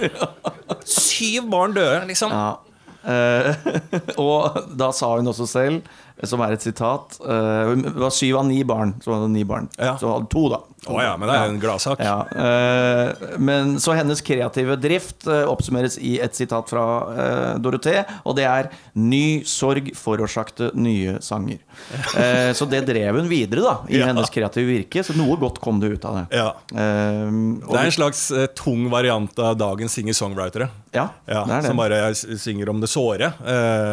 Syv 0.88 1.48
barn 1.52 1.76
døde, 1.76 2.02
liksom. 2.10 2.34
Ja. 2.34 2.67
Eh, 3.07 3.56
og 4.24 4.57
da 4.77 4.92
sa 4.95 5.13
hun 5.15 5.31
også 5.31 5.48
selv, 5.50 5.81
som 6.24 6.42
er 6.42 6.56
et 6.56 6.64
sitat 6.66 7.19
eh, 7.22 7.69
Hun 7.69 7.86
var 8.02 8.10
syv 8.16 8.40
av 8.42 8.48
ni 8.50 8.64
barn. 8.64 8.96
Så 9.04 9.12
var 9.12 9.22
det 9.28 9.34
ni 9.36 9.44
barn. 9.46 9.69
Ja. 9.78 9.98
Så 10.02 10.10
hadde 10.12 10.30
to, 10.34 10.48
da. 10.50 10.64
Å 10.88 11.02
ja, 11.04 11.14
men 11.19 11.28
det 11.28 11.36
er 11.36 11.48
jo 11.50 11.54
en 11.56 11.60
gladsak. 11.60 12.02
Ja, 12.06 12.18
eh, 12.31 13.38
men 13.42 13.75
så 13.84 13.96
hennes 13.98 14.22
kreative 14.24 14.78
drift 14.80 15.25
eh, 15.28 15.44
oppsummeres 15.50 15.98
i 16.00 16.16
et 16.24 16.38
sitat 16.38 16.69
fra 16.72 16.84
uh, 17.10 17.60
Dorothée, 17.60 18.06
og 18.24 18.38
det 18.38 18.46
er 18.48 18.69
'Ny 18.98 19.44
sorg 19.48 19.90
forårsakte 19.98 20.72
nye 20.78 21.18
sanger'. 21.22 21.60
Så 22.58 22.66
det 22.69 22.80
drev 22.88 23.19
hun 23.19 23.28
videre 23.30 23.62
da 23.62 23.74
i 23.90 24.00
Ja. 24.00 24.08
hennes 24.10 24.30
kreative 24.33 24.66
virke, 24.66 25.04
så 25.06 25.14
noe 25.18 25.36
godt 25.38 25.59
kom 25.62 25.80
det 25.80 25.92
ut 25.97 26.06
av 26.06 26.16
det. 26.18 26.24
Ja. 26.38 26.47
Det 26.71 27.78
er 27.78 27.86
en 27.86 27.94
slags 27.94 28.31
tung 28.57 28.88
variant 28.90 29.38
av 29.40 29.57
dagens 29.57 29.94
singer-songwritere. 29.97 30.69
ja, 30.94 31.09
Ja, 31.28 31.44
det 31.45 31.62
det. 31.62 31.68
Som 31.68 31.78
bare 31.78 32.16
synger 32.16 32.69
om 32.69 32.81
det 32.81 32.90
såre. 32.90 33.33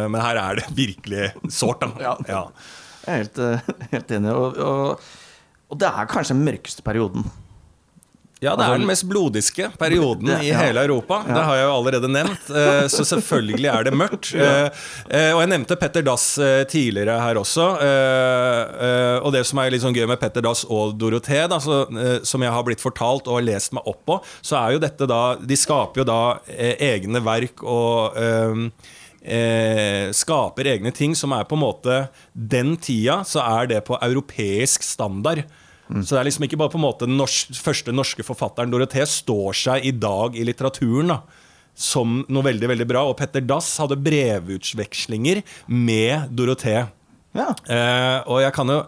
men 0.09 0.21
her 0.21 0.35
er 0.41 0.55
det 0.55 0.65
virkelig 0.73 1.31
sårt, 1.53 1.81
da. 1.85 2.14
Ja. 2.27 2.43
Jeg 3.05 3.13
er 3.13 3.23
helt, 3.23 3.39
eh, 3.39 3.73
helt 3.95 4.11
enig. 4.19 4.33
Og, 4.33 4.57
og, 4.57 5.09
og 5.69 5.81
det 5.81 5.89
er 5.91 6.07
kanskje 6.11 6.33
den 6.37 6.45
mørkeste 6.47 6.81
perioden. 6.85 7.25
Ja, 8.43 8.51
det 8.59 8.65
er 8.67 8.73
den 8.77 8.85
mest 8.85 9.05
blodiske 9.09 9.69
perioden 9.79 10.27
i 10.43 10.49
hele 10.53 10.81
Europa. 10.83 11.21
Det 11.25 11.39
har 11.47 11.55
jeg 11.55 11.63
jo 11.65 11.75
allerede 11.77 12.09
nevnt. 12.11 12.49
eh, 12.51 12.83
Så 12.91 13.05
selvfølgelig 13.07 13.69
er 13.71 13.85
det 13.87 13.93
mørkt. 13.97 14.33
Eh, 14.35 15.31
Og 15.33 15.39
jeg 15.41 15.49
nevnte 15.53 15.77
Petter 15.79 16.03
Dass 16.05 16.25
tidligere 16.69 17.15
her 17.21 17.39
også. 17.39 17.65
Og 19.23 19.31
det 19.33 19.45
som 19.47 19.61
er 19.63 19.71
litt 19.73 19.81
sånn 19.85 19.95
gøy 19.95 20.05
med 20.09 20.19
Petter 20.21 20.43
Dass 20.45 20.65
og 20.67 20.97
Dorothée, 20.99 21.45
da, 21.49 21.57
som 21.61 22.45
jeg 22.45 22.51
har 22.57 22.65
blitt 22.67 22.83
fortalt 22.83 23.27
og 23.31 23.39
har 23.39 23.47
lest 23.47 23.73
meg 23.77 23.87
opp 23.89 24.03
på, 24.09 24.19
så 24.45 24.59
er 24.59 24.75
jo 24.75 24.83
dette 24.83 25.07
da 25.09 25.21
De 25.39 25.57
skaper 25.57 26.03
jo 26.03 26.07
da 26.11 26.19
egne 26.91 27.23
verk 27.25 27.63
og 27.63 28.19
eh, 29.25 30.13
skaper 30.15 30.69
egne 30.75 30.93
ting 30.95 31.15
som 31.17 31.33
er 31.35 31.47
på 31.49 31.57
en 31.57 31.63
måte 31.65 31.99
Den 32.33 32.75
tida 32.77 33.23
så 33.27 33.43
er 33.43 33.71
det 33.73 33.83
på 33.87 33.97
europeisk 33.99 34.85
standard. 34.85 35.43
Så 35.85 36.15
det 36.15 36.19
er 36.19 36.27
liksom 36.27 36.45
ikke 36.47 36.57
bare 36.57 36.73
på 36.73 36.79
en 36.79 36.85
måte 36.87 37.05
den 37.05 37.17
norsk, 37.19 37.53
første 37.61 37.93
norske 37.93 38.25
forfatteren 38.25 38.71
Dorothée 38.73 39.05
står 39.05 39.57
seg 39.59 39.85
i 39.85 39.93
dag 39.93 40.33
i 40.33 40.45
litteraturen 40.47 41.13
da, 41.13 41.19
som 41.77 42.23
noe 42.25 42.47
veldig 42.47 42.71
veldig 42.71 42.87
bra. 42.89 43.03
Og 43.05 43.17
Petter 43.19 43.45
Dass 43.45 43.69
hadde 43.81 43.99
brevutvekslinger 44.01 45.43
med 45.69 46.33
Dorothée. 46.33 46.87
Ja. 47.35 47.51
Eh, 47.67 48.19
og 48.31 48.41
jeg 48.41 48.55
kan 48.55 48.71
jo 48.71 48.79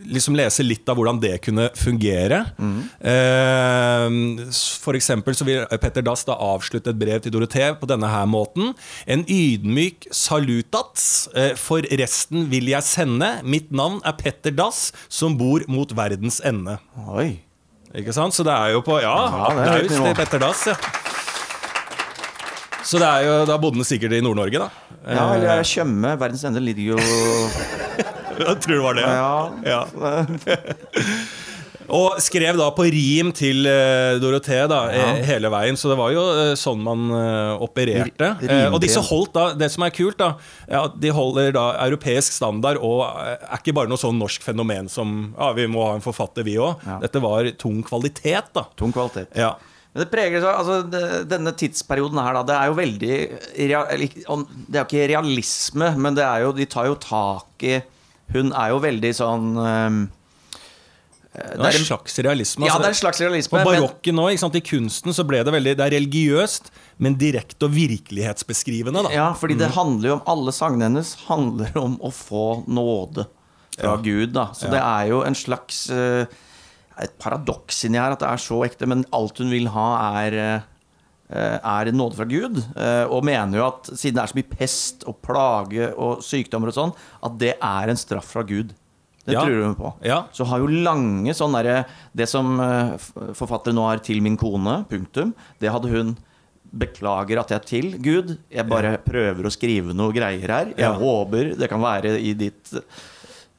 liksom 0.00 0.36
lese 0.36 0.64
litt 0.64 0.88
av 0.88 0.96
hvordan 0.98 1.18
det 1.20 1.34
kunne 1.44 1.68
fungere. 1.76 2.38
Eh, 3.00 4.06
for 4.82 4.96
så 5.02 5.46
vil 5.46 5.66
Petter 5.82 6.04
Dass 6.06 6.24
da 6.28 6.36
avslutte 6.40 6.90
et 6.92 6.98
brev 6.98 7.20
til 7.22 7.34
Dorothée 7.34 7.74
på 7.78 7.88
denne 7.90 8.08
her 8.10 8.26
måten. 8.26 8.72
En 9.06 9.24
ydmyk 9.28 10.08
salutats. 10.10 11.28
Eh, 11.36 11.54
for 11.60 11.84
resten 12.00 12.48
vil 12.52 12.72
jeg 12.72 12.82
sende. 12.88 13.34
Mitt 13.44 13.70
navn 13.72 14.00
er 14.04 14.16
Petter 14.18 14.54
Dass, 14.56 14.90
som 15.08 15.36
bor 15.38 15.64
mot 15.68 15.92
verdens 15.96 16.40
ende. 16.44 16.78
Oi. 17.08 17.40
Ikke 17.92 18.14
sant? 18.16 18.32
Så 18.34 18.44
det 18.46 18.52
er 18.56 18.72
jo 18.72 18.80
på 18.84 18.96
Ja, 19.02 19.16
Ja, 19.28 19.48
det 19.52 19.62
er 19.62 19.72
høyt 19.76 19.84
applaus 19.84 19.98
nivå. 19.98 20.14
Petter 20.16 20.40
Dass, 20.40 20.66
ja. 20.72 20.76
Så 22.82 22.98
det 22.98 23.06
er 23.06 23.26
jo, 23.28 23.34
da 23.46 23.56
bodde 23.62 23.78
han 23.78 23.86
sikkert 23.86 24.16
i 24.16 24.22
Nord-Norge, 24.24 24.58
da. 24.58 24.70
Ja, 25.06 25.28
eller 25.36 25.62
Tjøme. 25.66 26.16
Verdens 26.18 26.42
ende 26.48 26.60
ligger 26.64 26.96
jo 26.96 26.98
Jeg 28.48 28.60
tror 28.64 28.76
det 28.76 28.84
var 28.84 29.00
det. 29.00 29.08
Ja. 29.08 29.32
Ja. 29.72 29.80
Og 31.92 32.18
skrev 32.22 32.56
da 32.58 32.68
på 32.74 32.86
rim 32.92 33.32
til 33.36 33.66
uh, 33.66 34.18
Dorothée 34.22 34.64
da, 34.70 34.80
ja. 34.94 35.08
hele 35.26 35.50
veien. 35.52 35.78
Så 35.78 35.90
det 35.90 35.98
var 35.98 36.12
jo 36.14 36.22
eh, 36.30 36.52
sånn 36.58 36.82
man 36.84 37.10
eh, 37.16 37.64
opererte. 37.64 38.30
Eh, 38.46 38.68
og 38.70 38.78
disse 38.82 39.02
holdt 39.02 39.34
da, 39.36 39.46
Det 39.58 39.68
som 39.72 39.84
er 39.86 39.94
kult, 39.94 40.18
da, 40.20 40.34
ja, 40.70 40.84
de 40.88 41.12
holder 41.14 41.52
da 41.56 41.66
europeisk 41.86 42.36
standard 42.36 42.80
og 42.80 43.04
eh, 43.08 43.34
er 43.36 43.60
ikke 43.60 43.74
bare 43.76 43.90
noe 43.90 44.00
sånn 44.00 44.20
norsk 44.20 44.44
fenomen 44.44 44.88
som 44.92 45.32
ja, 45.34 45.52
vi 45.56 45.68
må 45.70 45.84
ha 45.88 45.98
en 45.98 46.04
forfatter, 46.04 46.46
vi 46.46 46.56
òg. 46.60 46.80
Ja. 46.86 47.00
Dette 47.02 47.22
var 47.22 47.50
tung 47.60 47.82
kvalitet, 47.86 48.52
da. 48.56 48.66
Tung 48.78 48.94
kvalitet. 48.94 49.32
Ja. 49.38 49.54
Men 49.92 50.06
det 50.06 50.08
preger 50.08 50.40
seg, 50.40 50.54
altså 50.56 51.24
Denne 51.28 51.52
tidsperioden 51.52 52.20
her, 52.22 52.38
da, 52.38 52.42
det 52.48 52.54
er 52.56 52.70
jo 52.70 52.76
veldig 52.78 53.16
Det 53.58 53.66
er 53.68 54.78
jo 54.78 54.86
ikke 54.86 55.08
realisme, 55.10 55.90
men 56.00 56.16
det 56.16 56.24
er 56.24 56.46
jo, 56.46 56.54
de 56.56 56.68
tar 56.70 56.88
jo 56.88 56.96
tak 57.02 57.66
i 57.68 57.82
Hun 58.32 58.52
er 58.52 58.72
jo 58.72 58.80
veldig 58.82 59.12
sånn 59.16 59.46
ehm, 59.60 59.98
Det 61.32 61.64
er 61.64 61.78
en 61.78 61.86
slags 61.86 62.18
realisme. 62.20 62.66
Ja, 62.66 62.74
altså. 62.74 62.82
det 62.82 62.88
er 62.90 62.94
en 62.94 63.00
slags 63.00 63.20
realisme. 63.24 63.62
På 63.62 63.70
barokken 63.72 64.18
òg. 64.20 64.56
i 64.56 64.60
kunsten, 64.60 65.12
så 65.16 65.24
ble 65.24 65.42
det 65.44 65.52
veldig 65.52 65.76
Det 65.76 65.86
er 65.86 65.94
religiøst, 65.98 66.70
men 66.98 67.16
direkte 67.16 67.64
og 67.68 67.72
virkelighetsbeskrivende. 67.72 69.02
da 69.08 69.10
Ja, 69.10 69.32
fordi 69.32 69.54
Mm. 69.54 69.58
det 69.58 69.70
handler 69.72 70.08
jo 70.08 70.14
om 70.14 70.22
Alle 70.26 70.52
sangene 70.52 70.82
hennes 70.82 71.14
handler 71.28 71.76
om 71.76 71.96
å 71.98 72.10
få 72.12 72.66
nåde 72.68 73.26
fra 73.78 73.94
Ja. 73.94 73.96
Gud. 73.96 74.32
da 74.32 74.46
Så 74.52 74.64
Ja. 74.64 74.70
det 74.70 74.80
er 74.82 75.08
jo 75.08 75.22
en 75.22 75.34
slags 75.34 75.90
uh, 75.90 76.26
Et 77.00 77.18
paradoks 77.18 77.84
inni 77.84 77.96
her 77.98 78.12
at 78.12 78.18
det 78.20 78.28
er 78.28 78.36
så 78.36 78.62
ekte, 78.68 78.86
men 78.86 79.04
alt 79.14 79.38
hun 79.38 79.48
vil 79.50 79.66
ha, 79.68 80.26
er 80.26 80.32
eh, 80.34 80.60
er 81.34 81.88
en 81.88 81.96
nåde 81.96 82.16
fra 82.18 82.24
Gud, 82.28 82.58
eh, 82.76 83.04
og 83.08 83.24
mener 83.24 83.58
jo 83.58 83.66
at 83.66 83.90
siden 83.96 84.14
det 84.14 84.22
er 84.22 84.32
så 84.32 84.38
mye 84.38 84.50
pest 84.56 85.04
og 85.08 85.20
plage 85.24 85.88
og 85.96 86.22
sykdommer 86.22 86.68
og 86.68 86.74
sånn, 86.76 86.94
at 87.24 87.38
det 87.38 87.54
er 87.58 87.88
en 87.92 87.96
straff 88.00 88.32
fra 88.34 88.42
Gud. 88.42 88.74
Det 89.24 89.34
Ja. 89.36 89.44
tror 89.44 89.62
hun 89.64 89.76
på. 89.78 89.92
Ja. 90.02 90.24
Så 90.34 90.44
har 90.50 90.58
jo 90.58 90.66
lange 90.66 91.30
sånn 91.32 91.52
derre 91.54 91.84
Det 92.14 92.26
som 92.28 92.58
eh, 92.60 92.96
forfatteren 93.38 93.76
nå 93.78 93.84
har 93.86 93.98
til 94.02 94.20
min 94.20 94.36
kone, 94.36 94.84
punktum, 94.90 95.32
det 95.60 95.70
hadde 95.70 95.88
hun 95.88 96.16
Beklager 96.74 97.38
at 97.38 97.50
jeg 97.52 97.58
er 97.60 97.64
til 97.68 97.88
Gud. 98.00 98.38
Jeg 98.50 98.64
bare 98.66 98.96
prøver 99.04 99.44
å 99.44 99.50
skrive 99.52 99.92
noe 99.92 100.10
greier 100.10 100.48
her. 100.48 100.66
Jeg 100.72 100.78
Ja. 100.78 100.94
håper 100.96 101.54
det 101.58 101.68
kan 101.68 101.82
være 101.82 102.18
i 102.18 102.32
ditt 102.32 102.72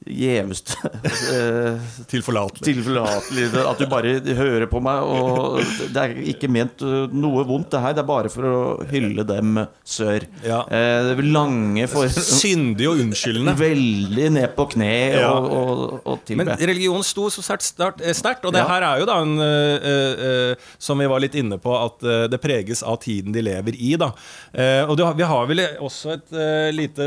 gjeveste 0.06 0.76
Tilforlatelig. 2.10 2.64
tilforlatelig 2.66 3.46
At 3.64 3.80
du 3.80 3.86
bare 3.90 4.14
hører 4.36 4.66
på 4.70 4.80
meg. 4.84 5.02
Og 5.04 5.60
det 5.94 6.02
er 6.02 6.14
ikke 6.34 6.50
ment 6.52 6.82
uh, 6.84 7.06
noe 7.12 7.44
vondt, 7.48 7.70
det 7.74 7.80
her. 7.82 7.94
Det 7.96 8.02
er 8.04 8.08
bare 8.08 8.32
for 8.32 8.48
å 8.48 8.56
hylle 8.90 9.24
dem 9.26 9.58
sør. 9.86 10.26
Ja. 10.44 10.62
Eh, 10.68 10.98
det 11.08 11.14
er 11.16 11.22
lange 11.34 11.86
for 11.90 12.08
Syndig 12.14 12.88
og 12.90 13.00
unnskyldende. 13.04 13.54
Veldig 13.58 14.28
ned 14.36 14.54
på 14.56 14.68
kne 14.74 14.90
Ja. 15.14 15.30
og, 15.32 15.48
og, 15.54 15.82
og 16.04 16.32
Men 16.34 16.48
religionen 16.52 16.68
religion 16.74 17.04
sto 17.06 17.28
så 17.32 17.42
sterkt, 17.44 18.02
eh, 18.04 18.14
sterkt, 18.16 18.44
og 18.44 18.52
det 18.54 18.62
Ja. 18.64 18.68
her 18.68 18.86
er 18.90 19.02
jo 19.02 19.08
da 19.08 19.18
en 19.22 19.34
uh, 19.40 19.88
eh, 19.94 20.68
Som 20.78 20.98
vi 21.02 21.08
var 21.10 21.22
litt 21.22 21.34
inne 21.38 21.58
på, 21.62 21.72
at 21.74 22.02
det 22.30 22.40
preges 22.42 22.82
av 22.84 22.98
tiden 23.02 23.32
de 23.34 23.42
lever 23.44 23.76
i. 23.78 23.94
da 24.00 24.12
Eh, 24.54 24.84
Og 24.88 24.96
du, 24.98 25.02
vi 25.16 25.26
har 25.26 25.46
vel 25.50 25.60
også 25.82 26.12
et 26.14 26.34
lite 26.74 27.06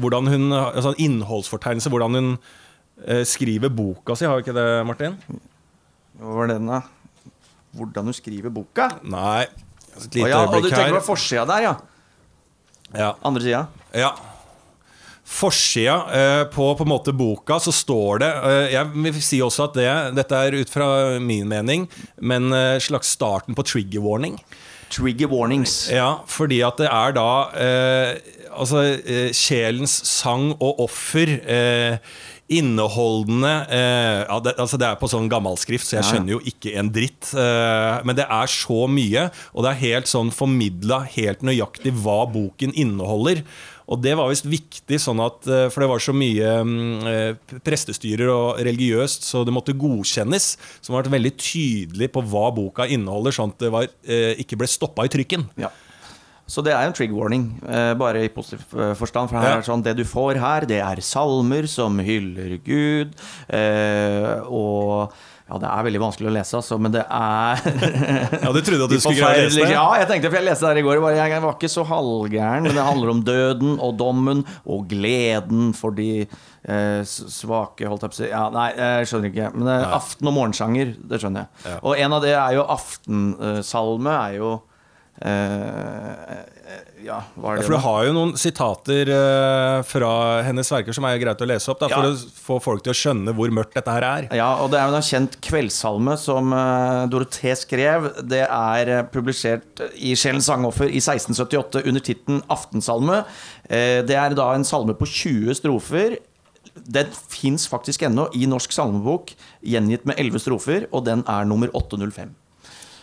Hvordan 0.00 0.26
hun 0.32 0.52
Altså 0.52 0.94
en 0.98 1.20
innholdsfortegnelse, 1.58 1.90
hvordan 1.90 2.14
hun 2.18 2.38
eh, 3.06 3.24
skriver 3.26 3.68
boka 3.70 4.16
si, 4.16 4.26
har 4.26 4.38
vi 4.38 4.46
ikke 4.46 4.56
det, 4.56 4.86
Martin? 4.86 5.18
Hva 6.18 6.38
var 6.40 6.48
den, 6.52 6.66
da? 6.66 6.82
Hvordan 7.76 8.06
du 8.06 8.12
skriver 8.16 8.50
boka? 8.50 8.88
Nei. 9.02 9.46
Et 9.98 10.06
Å 10.06 10.14
lite 10.14 10.30
ja, 10.30 10.40
og 10.46 10.62
du 10.62 10.70
tenker 10.70 10.98
på 10.98 11.06
forsida 11.12 11.44
der, 11.48 11.68
ja. 11.68 11.76
Ja. 12.94 13.12
Andre 13.26 13.42
sida. 13.44 13.66
Ja. 13.92 14.14
Forsida 15.28 15.96
eh, 16.16 16.44
på 16.48 16.70
på 16.74 16.86
en 16.86 16.88
måte 16.88 17.12
boka 17.12 17.58
så 17.60 17.72
står 17.74 18.22
det 18.22 18.28
eh, 18.48 18.70
Jeg 18.72 18.88
vil 18.94 19.18
si 19.20 19.40
også 19.44 19.66
at 19.66 19.74
det 19.76 19.90
Dette 20.16 20.38
er 20.40 20.56
ut 20.56 20.70
fra 20.72 21.18
min 21.20 21.44
mening, 21.50 21.84
men 22.16 22.48
eh, 22.56 22.78
slags 22.80 23.12
starten 23.12 23.54
på 23.58 23.66
trigger 23.68 24.00
warning. 24.00 24.38
Trigger 24.88 25.28
warnings. 25.28 25.90
Ja, 25.92 26.22
fordi 26.24 26.62
at 26.64 26.80
det 26.80 26.88
er 26.88 27.12
da 27.12 27.28
eh, 27.60 28.37
Altså 28.50 28.82
eh, 28.98 29.30
sjelens 29.36 29.94
sang 30.08 30.52
og 30.58 30.84
offer. 30.88 31.38
Eh, 31.44 31.98
Inneholdende 32.48 33.50
eh, 33.68 34.22
ja, 34.22 34.36
det, 34.40 34.54
altså 34.56 34.78
det 34.80 34.86
er 34.88 34.96
på 34.96 35.08
sånn 35.12 35.26
gammalskrift, 35.28 35.84
så 35.84 35.98
jeg 35.98 36.06
skjønner 36.08 36.32
jo 36.32 36.38
ikke 36.48 36.70
en 36.80 36.88
dritt. 36.94 37.28
Eh, 37.36 37.96
men 38.08 38.16
det 38.16 38.24
er 38.24 38.48
så 38.48 38.86
mye, 38.88 39.26
og 39.52 39.66
det 39.66 39.72
er 39.74 39.82
helt 39.82 40.08
sånn 40.08 40.30
formidla 40.32 41.02
helt 41.12 41.44
nøyaktig 41.44 41.92
hva 42.00 42.22
boken 42.32 42.72
inneholder. 42.72 43.42
Og 43.92 44.00
det 44.00 44.14
var 44.16 44.32
visst 44.32 44.48
viktig, 44.48 44.96
sånn 45.00 45.20
at, 45.24 45.44
eh, 45.44 45.66
for 45.68 45.84
det 45.84 45.90
var 45.92 46.00
så 46.00 46.14
mye 46.16 46.54
mm, 46.64 47.10
eh, 47.12 47.58
prestestyrer 47.68 48.32
og 48.32 48.62
religiøst, 48.64 49.28
så 49.28 49.44
det 49.44 49.52
måtte 49.52 49.76
godkjennes. 49.76 50.48
Som 50.80 50.96
har 50.96 51.04
vært 51.04 51.18
veldig 51.18 51.34
tydelig 51.36 52.08
på 52.16 52.24
hva 52.32 52.46
boka 52.56 52.88
inneholder, 52.88 53.36
sånn 53.36 53.52
at 53.52 53.66
det 53.66 53.74
var, 53.76 53.92
ikke 54.40 54.56
ble 54.56 54.72
stoppa 54.72 55.04
i 55.04 55.12
trykken. 55.12 55.44
Ja. 55.60 55.68
Så 56.48 56.62
det 56.64 56.72
er 56.72 56.86
jo 56.86 56.90
en 56.92 56.96
trigger 56.96 57.18
warning, 57.18 57.42
eh, 57.68 57.92
bare 58.00 58.24
i 58.24 58.30
positiv 58.32 58.62
eh, 58.72 58.94
forstand. 58.96 59.28
For 59.28 59.36
her 59.38 59.58
er 59.58 59.66
sånn, 59.66 59.84
det 59.84 59.98
du 59.98 60.04
får 60.08 60.40
her, 60.40 60.64
det 60.68 60.78
er 60.80 61.02
salmer 61.04 61.68
som 61.68 61.98
hyller 62.00 62.54
Gud. 62.64 63.12
Eh, 63.52 64.38
og 64.48 65.12
ja, 65.48 65.56
det 65.60 65.68
er 65.68 65.84
veldig 65.86 66.00
vanskelig 66.02 66.28
å 66.28 66.32
lese, 66.34 66.58
altså, 66.58 66.76
men 66.76 66.92
det 66.92 67.02
er 67.04 67.60
Ja, 68.44 68.50
du 68.52 68.58
trodde 68.60 68.84
at 68.84 68.92
du 68.92 68.98
skulle 69.00 69.16
greie 69.16 69.44
å 69.44 69.46
lese 69.46 69.62
det? 69.62 69.70
Ja, 69.72 69.86
jeg 69.96 70.08
tenkte, 70.10 70.28
for 70.28 70.36
jeg 70.40 70.44
leste 70.48 70.66
det 70.66 70.72
her 70.74 70.80
i 70.82 70.84
går. 70.84 71.00
Jeg 71.16 71.40
var 71.44 71.54
ikke 71.56 71.70
så 71.72 71.84
halvgæren. 71.88 72.68
Men 72.68 72.76
det 72.76 72.84
handler 72.84 73.12
om 73.14 73.22
døden 73.24 73.76
og 73.84 73.96
dommen 74.00 74.42
og 74.68 74.84
gleden 74.90 75.70
for 75.76 75.96
de 75.96 76.10
eh, 76.24 77.00
svake, 77.08 77.88
holdt 77.88 78.04
jeg 78.04 78.12
på 78.12 78.18
å 78.18 78.20
si. 78.20 78.28
Ja, 78.28 78.42
nei, 78.52 78.70
jeg 78.76 79.08
skjønner 79.08 79.32
ikke. 79.32 79.50
Men 79.56 79.70
det 79.70 79.76
er 79.78 79.94
aften- 80.00 80.28
og 80.32 80.36
morgensjanger, 80.36 80.96
det 81.12 81.20
skjønner 81.24 81.46
jeg. 81.46 81.64
Ja. 81.72 81.78
Og 81.80 82.04
en 82.04 82.18
av 82.18 82.24
det 82.28 82.34
er 82.36 82.58
jo 82.58 82.66
aftensalme, 82.76 84.18
er 84.28 84.36
jo 84.42 84.50
eh, 84.58 84.67
Ja, 87.08 87.18
hva 87.38 87.54
er 87.54 87.60
Ja, 87.60 87.64
for 87.64 87.74
du 87.74 87.80
har 87.82 88.06
jo 88.08 88.14
noen 88.16 88.32
sitater 88.38 89.08
eh, 89.14 89.78
fra 89.86 90.10
hennes 90.46 90.68
verker 90.72 90.94
som 90.96 91.06
er 91.08 91.18
greit 91.22 91.40
å 91.40 91.48
lese 91.48 91.70
opp, 91.72 91.80
da, 91.80 91.88
for 91.90 92.04
Ja. 92.04 92.12
å 92.12 92.40
få 92.48 92.58
folk 92.62 92.82
til 92.84 92.92
å 92.92 92.98
skjønne 92.98 93.34
hvor 93.36 93.52
mørkt 93.54 93.74
dette 93.78 93.94
her 93.94 94.04
er. 94.06 94.28
Ja, 94.36 94.50
og 94.62 94.70
det 94.72 94.80
er 94.80 94.90
jo 94.90 94.98
en 94.98 95.06
kjent 95.06 95.38
kveldssalme 95.44 96.16
som 96.20 96.52
uh, 96.52 97.06
Dorothée 97.10 97.56
skrev. 97.58 98.10
Det 98.28 98.42
er 98.44 98.92
eh, 98.92 99.04
publisert 99.14 99.84
i 99.96 100.14
Sjelens 100.18 100.48
sangoffer 100.50 100.90
i 100.90 101.00
1678 101.00 101.84
under 101.86 102.04
tittelen 102.04 102.42
'Aftensalme'. 102.48 103.22
Eh, 103.70 104.02
det 104.02 104.16
er 104.18 104.34
da 104.34 104.52
en 104.54 104.66
salme 104.66 104.94
på 104.98 105.06
20 105.06 105.54
strofer. 105.62 106.18
Den 106.78 107.08
fins 107.30 107.66
faktisk 107.66 108.02
ennå 108.06 108.28
i 108.34 108.46
Norsk 108.46 108.70
salmebok, 108.74 109.32
gjengitt 109.64 110.04
med 110.06 110.18
11 110.18 110.38
strofer, 110.44 110.86
og 110.92 111.04
den 111.08 111.24
er 111.26 111.44
nummer 111.48 111.68
805. 111.74 112.34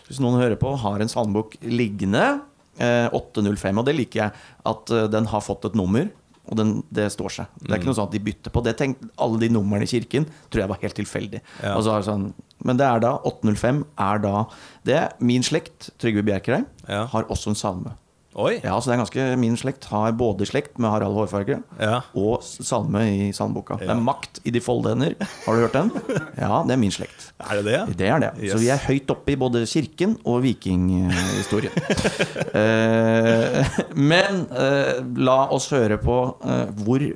Hvis 0.08 0.20
noen 0.22 0.38
hører 0.40 0.58
på, 0.62 0.76
har 0.82 1.02
en 1.02 1.10
salmebok 1.12 1.56
liggende, 1.66 2.42
eh, 2.78 3.08
805, 3.16 3.80
og 3.82 3.86
det 3.88 3.96
liker 3.98 4.22
jeg, 4.26 4.32
at 4.66 4.92
eh, 4.94 5.08
den 5.12 5.26
har 5.32 5.42
fått 5.42 5.66
et 5.72 5.76
nummer. 5.76 6.10
Og 6.46 6.58
den, 6.60 6.76
det 6.94 7.08
står 7.10 7.32
seg. 7.34 7.54
Det 7.58 7.72
er 7.72 7.80
ikke 7.80 7.90
noe 7.90 7.98
sånn 7.98 8.06
at 8.12 8.14
de 8.14 8.20
bytter 8.22 8.54
på. 8.54 8.62
Det 8.62 8.76
tenk, 8.78 9.00
Alle 9.18 9.40
de 9.42 9.48
numrene 9.50 9.88
i 9.88 9.90
kirken 9.90 10.28
tror 10.54 10.62
jeg 10.62 10.70
var 10.70 10.78
helt 10.84 10.94
tilfeldig. 11.00 11.40
Ja. 11.64 11.72
Sånn, 12.06 12.28
men 12.62 12.78
det 12.78 12.86
er 12.86 13.02
da 13.02 13.16
805 13.26 13.80
er 13.98 14.22
da 14.22 14.44
det. 14.86 15.00
Min 15.26 15.42
slekt, 15.42 15.90
Trygve 15.98 16.22
Bjerkreim, 16.28 16.68
Ja. 16.88 17.08
har 17.10 17.26
også 17.34 17.50
en 17.50 17.58
salme. 17.58 17.96
Oi! 18.36 18.58
Ja, 18.65 18.74
så 18.84 18.89
det 18.89 18.96
er 18.98 19.00
ganske 19.00 19.25
Min 19.39 19.54
slekt 19.56 19.86
har 19.88 20.12
både 20.20 20.44
slekt 20.50 20.80
med 20.82 20.92
Harald 20.92 21.15
Hårfarge 21.15 21.62
Ja. 21.80 22.01
og 22.20 22.44
salme 22.44 23.04
i 23.08 23.30
salmeboka. 23.36 23.77
Det 23.80 23.88
er 23.88 23.96
'Makt 23.96 24.42
i 24.44 24.51
de 24.51 24.60
folde 24.60 24.92
hender'. 24.92 25.15
Har 25.46 25.56
du 25.56 25.62
hørt 25.63 25.74
den? 25.77 25.92
Ja, 26.44 26.63
det 26.68 26.74
er 26.75 26.82
min 26.82 26.92
slekt. 26.92 27.32
Er 27.39 27.62
det 27.62 27.65
det? 27.65 27.98
Det 27.98 28.08
er 28.10 28.20
det. 28.20 28.32
Så 28.51 28.58
vi 28.60 28.68
er 28.70 28.77
høyt 28.88 29.10
oppe 29.10 29.32
i 29.32 29.36
både 29.39 29.63
kirken 29.65 30.18
og 30.25 30.44
vikinghistorien. 30.44 31.72
eh, 32.60 33.63
men 33.96 34.46
eh, 34.51 35.00
la 35.15 35.38
oss 35.56 35.70
høre 35.72 35.98
på 35.98 36.18
eh, 36.44 36.68
hvor 36.84 37.08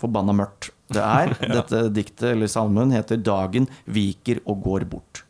forbanna 0.00 0.32
mørkt 0.32 0.70
det 0.94 1.02
er. 1.04 1.34
Dette 1.60 1.88
diktet, 1.92 2.30
eller 2.32 2.46
salmen, 2.48 2.90
heter 2.92 3.16
'Dagen 3.20 3.68
viker 3.84 4.40
og 4.46 4.62
går 4.64 4.88
bort'. 4.88 5.22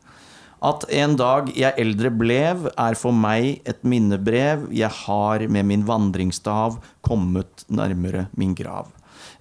At 0.65 0.87
en 0.97 1.17
dag 1.21 1.51
jeg 1.59 1.77
eldre 1.83 2.09
blev, 2.17 2.69
er 2.81 2.97
for 2.97 3.13
meg 3.13 3.59
et 3.69 3.83
minnebrev. 3.85 4.69
Jeg 4.73 4.89
har 5.05 5.45
med 5.53 5.67
min 5.69 5.83
vandringsstav 5.89 6.79
kommet 7.05 7.67
nærmere 7.69 8.27
min 8.41 8.55
grav. 8.57 8.89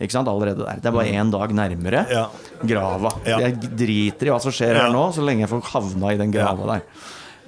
Ikke 0.01 0.11
sant? 0.17 0.27
Allerede 0.27 0.65
der. 0.65 0.81
Det 0.81 0.89
er 0.89 0.95
bare 0.95 1.13
én 1.13 1.31
dag 1.31 1.53
nærmere 1.55 2.05
Ja. 2.11 2.25
grava. 2.67 3.11
Ja. 3.25 3.37
Jeg 3.39 3.61
driter 3.61 4.27
i 4.27 4.33
hva 4.33 4.41
som 4.41 4.51
skjer 4.51 4.75
her 4.75 4.91
nå, 4.91 5.05
så 5.15 5.23
lenge 5.23 5.45
jeg 5.45 5.49
får 5.53 5.63
havna 5.71 6.11
i 6.13 6.17
den 6.19 6.33
grava 6.33 6.73
der. 6.73 6.83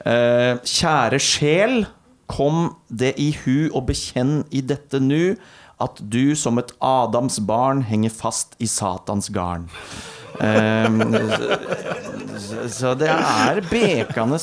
Eh, 0.05 0.55
kjære 0.63 1.19
sjel, 1.19 1.85
kom 2.27 2.75
det 2.89 3.13
i 3.21 3.31
hu 3.43 3.69
og 3.75 3.85
bekjenn 3.87 4.45
i 4.51 4.61
dette 4.61 4.99
nu 5.01 5.35
at 5.81 5.99
du 6.09 6.33
som 6.39 6.57
et 6.57 6.71
Adams 6.81 7.37
barn 7.43 7.81
henger 7.83 8.09
fast 8.13 8.55
i 8.63 8.65
Satans 8.71 9.27
garn. 9.29 9.67
Eh, 10.39 10.89
så- 12.39 12.67
så 12.69 12.93
det 12.97 13.07
er 13.09 13.61
bekende 13.69 14.39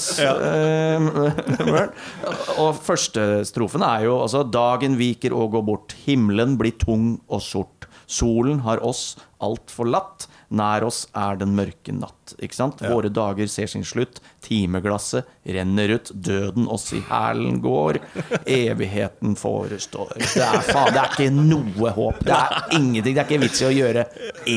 Og 2.58 2.76
første 2.82 3.42
strofen 3.48 3.82
er 3.86 4.04
jo 4.06 4.18
altså 4.22 4.44
Dagen 4.50 4.96
viker 4.98 5.34
og 5.36 5.52
går 5.56 5.64
bort, 5.66 5.94
himmelen 6.06 6.56
blir 6.60 6.72
tung 6.78 7.20
og 7.28 7.40
sort. 7.44 7.81
Solen 8.12 8.60
har 8.66 8.82
oss 8.84 9.14
alt 9.42 9.72
forlatt. 9.72 10.26
Nær 10.52 10.84
oss 10.84 11.06
er 11.16 11.38
den 11.40 11.54
mørke 11.56 11.94
natt. 11.96 12.34
Ikke 12.44 12.54
sant? 12.58 12.82
Våre 12.84 13.08
dager 13.08 13.48
ser 13.48 13.70
sin 13.72 13.86
slutt. 13.88 14.20
Timeglasset 14.44 15.24
renner 15.56 15.94
ut. 15.96 16.10
Døden 16.12 16.68
oss 16.70 16.90
i 16.92 17.00
hælen 17.08 17.62
går. 17.64 17.98
Evigheten 18.44 19.32
forestår. 19.40 20.12
Det 20.20 20.44
er 20.44 20.60
faen, 20.68 20.92
det 20.92 21.00
er 21.00 21.16
ikke 21.16 21.30
noe 21.38 21.94
håp. 21.96 22.20
Det 22.28 22.36
er 22.36 22.76
ingenting. 22.76 23.16
Det 23.16 23.24
er 23.24 23.30
ikke 23.30 23.40
vits 23.46 23.64
i 23.64 23.68
å 23.70 23.72
gjøre 23.78 24.04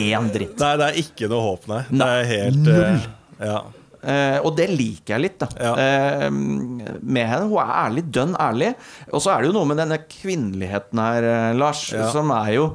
én 0.01 0.29
dritt. 0.35 0.59
Nei, 0.59 0.73
det 0.83 0.91
er 0.91 1.01
ikke 1.05 1.31
noe 1.31 1.47
håp, 1.47 1.67
nei. 1.71 1.81
Det 1.95 2.11
er 2.19 2.29
helt 2.35 2.61
Null. 2.67 3.01
ja. 3.39 3.63
Uh, 4.05 4.37
og 4.45 4.51
det 4.53 4.67
liker 4.69 5.15
jeg 5.15 5.21
litt, 5.23 5.39
da. 5.41 5.47
Ja. 5.57 5.71
Uh, 5.73 6.27
med 6.35 7.25
henne. 7.25 7.47
Hun 7.49 7.57
er 7.63 7.71
ærlig, 7.87 8.03
dønn 8.13 8.35
ærlig. 8.37 8.75
Og 9.09 9.23
så 9.23 9.31
er 9.33 9.41
det 9.41 9.49
jo 9.49 9.55
noe 9.55 9.69
med 9.71 9.79
denne 9.81 9.97
kvinneligheten 10.11 11.01
her, 11.01 11.25
eh, 11.31 11.53
Lars, 11.57 11.87
Ja. 11.95 12.11
som 12.13 12.29
er 12.35 12.51
jo 12.53 12.67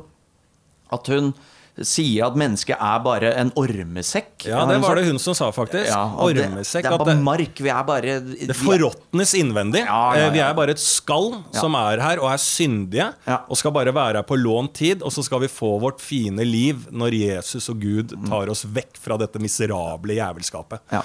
at 0.92 1.12
hun 1.14 1.32
sier 1.80 2.26
at 2.26 2.34
mennesket 2.36 2.76
er 2.76 2.98
bare 3.00 3.30
en 3.40 3.48
ormesekk. 3.56 4.44
ja, 4.50 4.58
det 4.68 4.80
var 4.82 4.98
det 4.98 5.04
hun 5.06 5.20
som 5.22 5.32
sa, 5.38 5.46
faktisk. 5.54 5.86
Ja, 5.88 6.02
ormesekk. 6.20 6.82
det, 6.82 6.90
det 6.90 6.96
er 6.98 7.04
bare 7.06 7.14
mark. 7.24 7.62
Vi 7.62 7.70
er 7.72 7.86
bare 7.88 8.16
det 8.20 8.56
forråtnes 8.58 9.32
innvendig. 9.38 9.86
Ja, 9.86 10.00
ja, 10.18 10.26
Eh, 10.26 10.32
Vi 10.34 10.42
er 10.44 10.52
bare 10.58 10.74
et 10.74 10.82
skall 10.82 11.30
som 11.56 11.72
er 11.78 12.02
her 12.02 12.20
og 12.20 12.28
er 12.34 12.42
syndige, 12.42 13.06
og 13.48 13.56
skal 13.56 13.72
bare 13.72 13.94
være 13.96 14.20
her 14.20 14.26
på 14.28 14.36
lånt 14.36 14.74
tid. 14.76 15.00
Og 15.06 15.14
så 15.14 15.24
skal 15.24 15.40
vi 15.40 15.48
få 15.48 15.78
vårt 15.80 16.02
fine 16.04 16.44
liv 16.44 16.84
når 16.92 17.16
Jesus 17.16 17.70
og 17.72 17.80
Gud 17.80 18.12
tar 18.28 18.50
oss 18.52 18.66
vekk 18.66 19.00
fra 19.00 19.16
dette 19.16 19.40
miserable 19.40 20.18
jævelskapet. 20.18 20.82
Ja. 20.92 21.00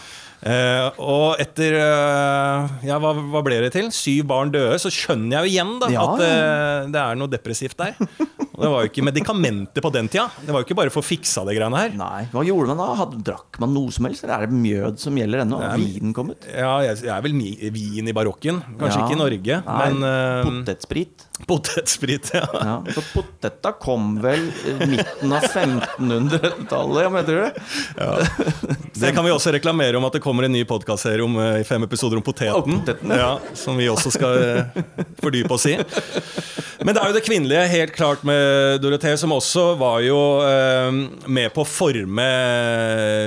Eh, 0.45 0.91
og 0.99 1.39
etter 1.41 1.73
uh, 1.79 2.67
Ja, 2.85 2.99
hva, 3.01 3.15
hva 3.15 3.41
ble 3.45 3.61
det 3.63 3.71
til? 3.77 3.87
Syv 3.95 4.27
barn 4.29 4.51
døde. 4.53 4.75
Så 4.81 4.91
skjønner 4.93 5.39
jeg 5.39 5.45
jo 5.47 5.53
igjen 5.55 5.79
da 5.81 5.87
at 6.03 6.25
eh, 6.25 6.91
det 6.91 7.01
er 7.01 7.15
noe 7.21 7.31
depressivt 7.31 7.79
der. 7.79 7.95
Det 8.55 8.69
var 8.71 8.85
jo 8.85 8.89
ikke 8.91 9.03
medikamenter 9.05 9.83
på 9.83 9.91
den 9.93 10.07
tida. 10.11 10.27
Det 10.41 10.53
var 10.53 10.61
jo 10.63 10.67
ikke 10.67 10.77
bare 10.79 10.93
for 10.93 11.03
å 11.03 11.07
fiksa 11.07 11.43
det 11.47 11.55
greiene 11.57 11.81
her. 11.81 11.95
Nei, 11.99 12.21
Hva 12.33 12.43
gjorde 12.47 12.71
man 12.71 12.81
da? 12.81 12.87
Hadde, 13.01 13.19
drakk 13.27 13.59
man 13.63 13.73
noe 13.75 13.91
som 13.95 14.07
helst? 14.07 14.23
Eller 14.25 14.45
er 14.45 14.47
det 14.51 14.59
mjød 14.61 14.99
som 15.01 15.17
gjelder 15.19 15.43
ennå? 15.45 15.59
Har 15.61 15.79
Vinen 15.81 16.13
kommet? 16.15 16.45
Ja, 16.51 16.73
jeg, 16.85 17.01
jeg 17.03 17.13
er 17.15 17.25
vel 17.25 17.35
vin 17.75 18.07
i 18.11 18.15
barokken. 18.15 18.61
Kanskje 18.79 18.99
Ja. 18.99 19.05
ikke 19.05 19.17
i 19.17 19.21
Norge, 19.21 19.61
Nei, 19.65 19.89
men 19.91 20.07
uh, 20.07 20.45
Potetsprit. 20.47 21.27
Potetsprit, 21.47 22.31
ja. 22.33 22.47
Ja, 22.53 22.83
så 22.93 23.01
potetta 23.13 23.71
kom 23.71 24.15
vel 24.23 24.47
i 24.65 24.73
midten 24.87 25.33
av 25.33 25.43
1500-tallet, 25.43 27.03
ja, 27.03 27.09
mener 27.09 27.27
du 27.27 27.41
det? 27.43 28.75
Det 28.95 29.11
kan 29.11 29.25
vi 29.25 29.33
også 29.33 29.51
reklamere 29.55 29.99
om 29.99 30.05
at 30.07 30.15
det 30.15 30.23
kommer 30.23 30.47
en 30.47 30.55
ny 30.55 30.63
podkastserie 30.67 31.23
om 31.25 31.35
eh, 31.41 31.61
fem 31.67 31.83
episoder 31.83 32.19
om 32.19 32.23
poteten. 32.25 32.79
Poteten, 32.79 33.11
ja, 33.11 33.35
som 33.53 33.77
vi 33.77 33.89
også 33.91 34.13
skal 34.15 34.37
eh, 34.39 34.83
fordype 35.21 35.51
oss 35.53 35.67
i. 35.67 35.75
Men 36.85 36.95
det 36.95 37.01
er 37.01 37.09
jo 37.09 37.15
det 37.15 37.23
kvinnelige, 37.25 37.65
helt 37.71 37.93
klart, 37.95 38.23
med 38.27 38.79
Dorothée, 38.83 39.15
som 39.19 39.33
også 39.35 39.65
var 39.79 39.99
jo 40.05 40.19
eh, 40.45 41.01
med 41.27 41.51
på 41.55 41.63
å 41.65 41.67
forme 41.67 42.25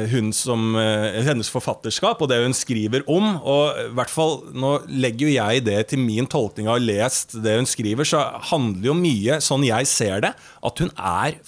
hun 0.09 0.31
som 0.37 0.73
hennes 0.79 1.49
forfatterskap 1.53 2.21
og 2.23 2.31
det 2.31 2.41
hun 2.43 2.57
skriver 2.57 3.05
om. 3.11 3.35
Og 3.43 3.81
i 3.83 3.89
hvert 3.99 4.13
fall, 4.13 4.39
nå 4.55 4.79
legger 4.89 5.29
jo 5.29 5.35
jeg 5.37 5.65
det 5.69 5.79
til 5.93 6.03
min 6.03 6.29
tolkning 6.29 6.69
av 6.71 6.81
lest 6.83 7.37
det 7.45 7.57
hun 7.59 7.69
skriver, 7.69 7.98
så 8.07 8.41
handler 8.51 8.83
det 8.83 8.91
jo 8.91 8.95
mye, 8.95 9.41
sånn 9.41 9.65
jeg 9.65 9.87
ser 9.87 10.21
det, 10.21 10.35
at 10.39 10.79
hun 10.79 10.91
er 10.97 11.41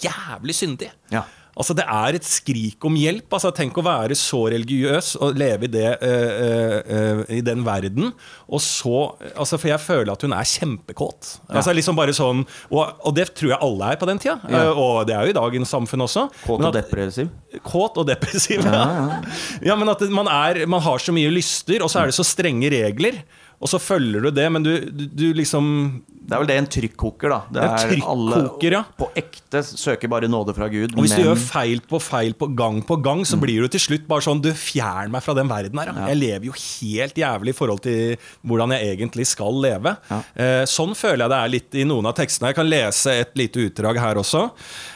jævlig 0.00 0.54
syndig. 0.54 0.90
Ja. 1.10 1.24
Altså 1.58 1.74
Det 1.74 1.84
er 1.90 2.14
et 2.14 2.26
skrik 2.26 2.84
om 2.86 2.94
hjelp. 2.94 3.26
Altså 3.34 3.50
Tenk 3.54 3.78
å 3.80 3.82
være 3.82 4.14
så 4.18 4.44
religiøs 4.52 5.16
og 5.18 5.38
leve 5.38 5.66
i, 5.66 5.70
det, 5.74 5.88
eh, 6.06 6.42
eh, 6.44 6.76
eh, 6.98 7.22
i 7.38 7.40
den 7.42 7.64
verden. 7.66 8.12
Og 8.46 8.62
så 8.62 9.16
altså 9.34 9.58
For 9.58 9.72
jeg 9.72 9.82
føler 9.82 10.12
at 10.12 10.22
hun 10.22 10.36
er 10.36 10.46
kjempekåt. 10.46 11.32
Altså 11.50 11.74
liksom 11.74 11.98
bare 11.98 12.14
sånn 12.14 12.44
og, 12.70 12.82
og 13.02 13.16
det 13.16 13.32
tror 13.34 13.56
jeg 13.56 13.60
alle 13.64 13.90
er 13.90 13.98
på 13.98 14.06
den 14.06 14.22
tida. 14.22 14.38
Ja. 14.46 14.68
Og 14.70 15.02
det 15.08 15.16
er 15.16 15.26
jo 15.26 15.34
i 15.34 15.38
dagens 15.40 15.74
samfunn 15.74 16.06
også. 16.06 16.28
Kåt 16.44 16.62
og 16.62 16.70
at- 16.70 16.78
depressiv. 16.78 17.32
Kåt 17.66 17.98
og 17.98 18.06
depressiv. 18.06 18.62
Ja, 18.62 19.18
ja. 19.64 19.74
men 19.78 19.90
at 19.90 20.02
man, 20.14 20.30
er, 20.30 20.62
man 20.70 20.82
har 20.84 21.02
så 21.02 21.14
mye 21.16 21.30
lyster, 21.32 21.82
og 21.82 21.90
så 21.90 22.02
er 22.04 22.10
det 22.12 22.18
så 22.18 22.26
strenge 22.26 22.70
regler. 22.70 23.22
Og 23.58 23.66
så 23.70 23.80
følger 23.82 24.22
du 24.22 24.30
det, 24.30 24.46
men 24.54 24.62
du, 24.62 24.70
du, 24.86 25.04
du 25.10 25.24
liksom 25.34 25.64
Det 26.06 26.36
er 26.36 26.42
vel 26.42 26.48
det 26.50 26.56
en 26.60 26.68
trykkoker, 26.70 27.32
da. 27.32 27.38
Det 27.50 27.62
er 27.64 27.88
trykkoker, 27.88 28.76
ja. 28.76 28.82
På 29.00 29.08
ekte 29.18 29.62
søker 29.66 30.10
bare 30.12 30.28
nåde 30.30 30.54
fra 30.54 30.68
Gud. 30.70 30.94
Og 30.94 31.02
hvis 31.02 31.16
du 31.18 31.24
gjør 31.24 31.40
feil 31.40 31.82
på 31.88 31.98
feil 32.02 32.36
på 32.38 32.50
gang 32.58 32.78
på 32.86 32.98
gang, 33.02 33.24
så 33.26 33.38
blir 33.40 33.64
du 33.64 33.72
til 33.72 33.82
slutt 33.82 34.06
bare 34.10 34.26
sånn 34.28 34.42
Du, 34.44 34.52
fjern 34.54 35.10
meg 35.14 35.24
fra 35.24 35.34
den 35.38 35.50
verden 35.50 35.80
her. 35.82 35.90
Ja. 35.90 36.10
Jeg 36.12 36.20
lever 36.20 36.50
jo 36.50 36.54
helt 36.58 37.18
jævlig 37.18 37.54
i 37.54 37.58
forhold 37.58 37.82
til 37.86 38.28
hvordan 38.46 38.76
jeg 38.76 38.92
egentlig 38.94 39.26
skal 39.30 39.58
leve. 39.64 39.96
Ja. 40.10 40.20
Eh, 40.38 40.64
sånn 40.70 40.94
føler 40.98 41.24
jeg 41.24 41.34
det 41.34 41.40
er 41.40 41.54
litt 41.56 41.80
i 41.82 41.88
noen 41.88 42.10
av 42.12 42.14
tekstene. 42.20 42.52
Jeg 42.52 42.60
kan 42.60 42.70
lese 42.70 43.16
et 43.24 43.34
lite 43.40 43.64
utdrag 43.66 43.98
her 44.04 44.22
også. 44.22 44.44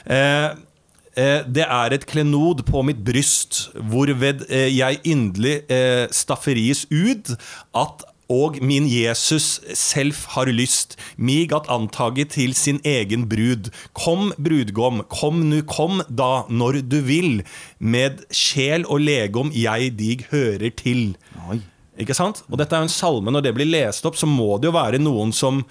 Eh, 0.07 0.49
eh, 1.17 1.41
det 1.49 1.67
er 1.67 1.97
et 1.99 2.07
klenod 2.07 2.63
på 2.69 2.85
mitt 2.87 3.03
bryst, 3.03 3.65
hvorved 3.91 4.47
jeg 4.53 5.03
yndelig 5.03 5.59
stafferis 6.15 6.87
ut, 6.93 7.35
at 7.83 8.07
og 8.31 8.59
min 8.63 8.87
Jesus 8.89 9.61
selv 9.75 10.15
har 10.35 10.51
lyst, 10.51 10.97
mig 11.17 11.53
at 11.53 11.69
antage 11.73 12.25
til 12.25 12.55
sin 12.55 12.81
egen 12.85 13.29
brud. 13.29 13.71
Kom, 13.93 14.33
brudgom, 14.39 15.03
kom 15.11 15.43
nu, 15.51 15.61
kom 15.63 16.03
da, 16.09 16.45
når 16.49 16.83
du 16.87 17.01
vil. 17.07 17.43
Med 17.79 18.23
sjel 18.31 18.87
og 18.87 19.03
legom 19.05 19.53
jeg 19.55 19.93
dig 19.99 20.27
hører 20.31 20.71
til. 20.77 21.15
Ikke 22.01 22.17
sant? 22.17 22.41
Og 22.49 22.57
dette 22.59 22.75
er 22.75 22.85
jo 22.85 22.89
en 22.89 22.93
salme. 22.93 23.33
Når 23.35 23.45
det 23.45 23.55
blir 23.57 23.69
lest 23.69 24.07
opp, 24.09 24.17
så 24.17 24.29
må 24.29 24.57
det 24.59 24.71
jo 24.71 24.77
være 24.79 25.03
noen 25.03 25.35
som 25.37 25.65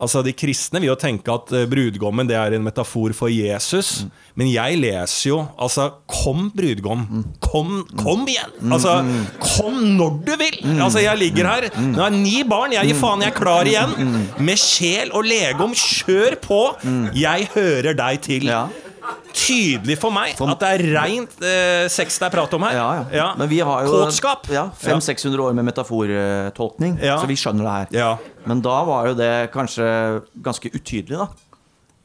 Altså 0.00 0.22
De 0.22 0.32
kristne 0.36 0.78
vil 0.80 0.90
jo 0.92 0.96
tenke 0.98 1.32
at 1.34 1.50
eh, 1.58 1.64
brudgommen 1.70 2.28
det 2.28 2.36
er 2.38 2.54
en 2.54 2.62
metafor 2.66 3.12
for 3.18 3.32
Jesus. 3.32 4.04
Men 4.38 4.50
jeg 4.52 4.78
leser 4.78 5.30
jo 5.32 5.38
altså 5.58 5.88
Kom, 6.08 6.48
brudgom. 6.54 7.02
Kom, 7.42 7.80
kom 7.98 8.22
igjen! 8.30 8.52
Altså, 8.72 8.98
Kom 9.42 9.80
når 9.98 10.18
du 10.26 10.32
vil! 10.38 10.58
Altså 10.78 11.02
Jeg 11.02 11.18
ligger 11.18 11.48
her. 11.50 11.68
Nå 11.82 12.04
er 12.06 12.14
ni 12.14 12.42
barn. 12.48 12.72
Jeg 12.76 12.92
gir 12.92 13.00
faen, 13.00 13.22
jeg 13.26 13.32
er 13.32 13.38
klar 13.38 13.66
igjen. 13.68 13.96
Med 14.38 14.60
sjel 14.62 15.10
og 15.16 15.26
legom. 15.26 15.74
Kjør 15.78 16.38
på! 16.44 16.60
Jeg 17.18 17.48
hører 17.54 17.96
deg 17.98 18.22
til. 18.28 18.46
Ja. 18.52 18.66
Tydelig 19.32 19.96
for 20.00 20.12
meg 20.12 20.34
at 20.36 20.60
det 20.60 20.68
er 20.74 20.82
reint 20.98 21.36
eh, 21.44 21.86
sex 21.92 22.18
det 22.20 22.26
er 22.28 22.34
prat 22.34 22.54
om 22.58 22.64
her. 22.66 22.74
Ja, 22.76 22.88
ja. 23.14 23.26
Men 23.38 23.48
vi 23.50 23.60
har 23.64 23.86
jo 23.86 24.02
Kåtskap. 24.04 24.48
Ja, 24.52 24.66
500-600 24.82 25.44
år 25.48 25.56
med 25.56 25.68
metafortolkning, 25.70 26.98
Ja. 27.02 27.18
så 27.22 27.28
vi 27.30 27.36
skjønner 27.38 27.64
det 27.64 27.74
her. 27.76 27.86
Ja. 27.98 28.10
Men 28.48 28.60
da 28.64 28.78
var 28.88 29.08
jo 29.10 29.14
det 29.18 29.32
kanskje 29.54 29.88
ganske 30.44 30.70
utydelig, 30.74 31.18
da. 31.18 31.28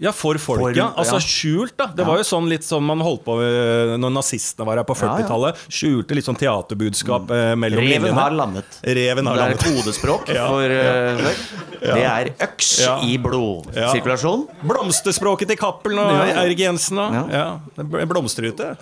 Ja, 0.04 0.12
for 0.16 0.36
folk, 0.42 0.60
For- 0.66 0.76
ja. 0.78 0.89
Altså 1.00 1.20
skjult, 1.24 1.76
da. 1.80 1.88
Det 1.96 2.04
var 2.08 2.20
jo 2.20 2.26
sånn 2.28 2.50
litt 2.52 2.66
som 2.68 2.84
man 2.86 3.00
holdt 3.04 3.24
på 3.26 3.38
når 3.39 4.12
nazistene 4.12 4.66
var 4.68 4.82
her 4.82 4.88
på 4.88 4.96
Ja, 5.00 5.06
ja. 5.08 5.24
40-tallet. 5.24 5.62
Skjulte 5.72 6.18
litt 6.18 6.28
sånn 6.28 6.39
teaterbudskap 6.39 7.30
mm. 7.32 7.60
mellom 7.63 7.80
Reven 7.80 8.04
linjene. 8.08 8.18
har 8.20 8.36
landet. 8.36 8.80
Reven 8.84 9.30
har 9.32 9.39
det 9.39 9.48
er 9.54 9.62
kodespråk 9.63 10.32
for 10.52 10.76
eh, 10.76 11.24
Det 11.84 12.04
er 12.04 12.32
øks 12.48 12.72
i 13.08 13.18
blodsirkulasjon. 13.24 14.46
Blomsterspråket 14.68 15.54
til 15.54 15.60
Cappelen 15.62 16.04
og. 16.04 16.22
Eirik 16.44 16.60
Jensen 16.66 17.00
og 17.00 17.16
Ja. 17.16 17.24
ja. 17.32 17.84
Blomsterute. 18.10 18.74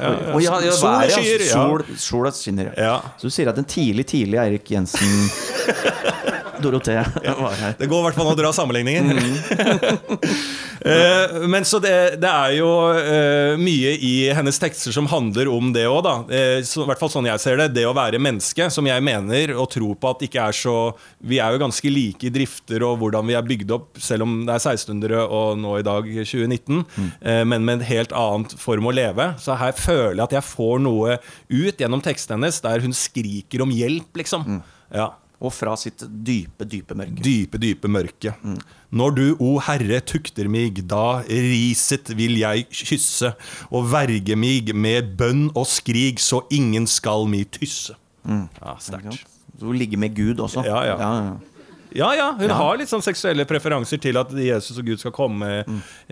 Sol 0.81 1.05
skyer. 1.11 1.45
Sola 2.01 2.31
skinner. 2.35 2.73
Ja. 2.77 2.97
Så 3.21 3.29
du 3.29 3.33
sier 3.33 3.51
at 3.51 3.57
en 3.61 3.67
tidlig, 3.69 4.07
tidlig 4.11 4.39
Eirik 4.41 4.71
Jensen 4.73 5.05
Dorothée 6.63 7.01
var 7.41 7.55
her. 7.59 7.75
Det 7.79 7.89
går 7.89 8.03
i 8.03 8.07
hvert 8.07 8.17
fall 8.17 8.31
an 8.31 8.35
å 8.35 8.39
dra 8.39 8.53
sammenligninger. 8.55 9.21
Mm. 9.21 10.31
Eh, 10.81 11.43
men 11.45 11.61
så 11.61 11.77
det, 11.77 12.15
det 12.17 12.29
er 12.29 12.55
jo 12.55 12.69
eh, 12.97 13.51
mye 13.61 13.91
i 14.01 14.31
hennes 14.33 14.57
tekster 14.57 14.89
som 14.95 15.05
handler 15.11 15.45
om 15.53 15.67
det 15.75 15.83
òg, 15.85 15.99
da. 16.07 16.13
Eh, 16.33 16.63
så, 16.65 16.81
I 16.81 16.89
hvert 16.89 16.97
fall 17.03 17.11
sånn 17.13 17.27
jeg 17.29 17.41
ser 17.43 17.59
det. 17.61 17.67
Det 17.75 17.83
å 17.85 17.93
være 17.93 18.17
menneske, 18.17 18.65
som 18.73 18.89
jeg 18.89 19.05
mener 19.05 19.53
og 19.53 19.69
tror 19.75 19.99
på 20.01 20.09
at 20.09 20.25
ikke 20.25 20.47
er 20.49 20.57
så 20.57 20.73
Vi 21.21 21.37
er 21.37 21.53
jo 21.53 21.61
ganske 21.61 21.93
like 21.93 22.25
i 22.25 22.33
drifter 22.33 22.81
og 22.87 22.97
hvordan 23.03 23.29
vi 23.29 23.37
er 23.37 23.45
bygd 23.45 23.75
opp, 23.77 24.01
selv 24.01 24.25
om 24.25 24.39
det 24.47 24.55
er 24.57 24.65
1600 24.73 25.21
og 25.21 25.61
nå 25.61 25.77
i 25.77 25.85
dag 25.85 26.09
2019, 26.17 26.81
eh, 27.21 27.43
men 27.45 27.61
med 27.61 27.77
en 27.77 27.87
helt 27.91 28.17
annen 28.17 28.49
form 28.65 28.89
å 28.89 28.97
leve. 28.97 29.35
Så 29.37 29.61
her 29.61 29.77
føler 29.77 30.17
jeg 30.17 30.29
at 30.31 30.37
jeg 30.39 30.49
får 30.49 30.81
noe 30.81 31.19
ut 31.21 31.77
gjennom 31.77 32.01
tekstene 32.01 32.41
hennes 32.41 32.61
der 32.65 32.81
hun 32.81 32.97
skriker 32.97 33.61
om 33.67 33.73
hjelp, 33.75 34.09
liksom. 34.17 34.63
Ja. 34.89 35.11
Og 35.41 35.49
fra 35.53 35.73
sitt 35.79 36.03
dype, 36.25 36.67
dype 36.69 36.93
mørke. 36.97 37.21
Dype, 37.25 37.57
dype 37.57 37.89
mørke. 37.89 38.35
Når 38.93 39.15
du, 39.17 39.23
o 39.41 39.55
Herre, 39.65 39.97
tukter 40.05 40.45
mig, 40.51 40.75
da 40.87 41.21
riset 41.25 42.11
vil 42.17 42.37
jeg 42.43 42.67
kysse, 42.69 43.31
og 43.71 43.87
verge 43.89 44.35
mig 44.37 44.69
med 44.75 45.15
bønn 45.17 45.47
og 45.57 45.65
skrig, 45.71 46.19
så 46.21 46.43
ingen 46.53 46.85
skal 46.91 47.25
mi 47.31 47.41
tysse. 47.49 47.95
Ja, 48.27 48.75
sterkt. 48.77 49.23
Du 49.57 49.71
ligger 49.73 49.97
med 50.01 50.13
Gud 50.17 50.39
også. 50.45 50.61
Ja, 50.65 50.83
ja. 50.85 50.97
ja. 51.01 51.37
Ja, 51.91 52.09
ja, 52.15 52.27
hun 52.37 52.47
Ja. 52.47 52.55
har 52.55 52.77
litt 52.79 52.87
sånn 52.87 53.01
seksuelle 53.03 53.43
preferanser 53.49 53.99
til 53.99 54.15
at 54.21 54.29
Jesus 54.31 54.77
og 54.79 54.85
Gud 54.87 55.01
skal 55.01 55.11
komme 55.11 55.49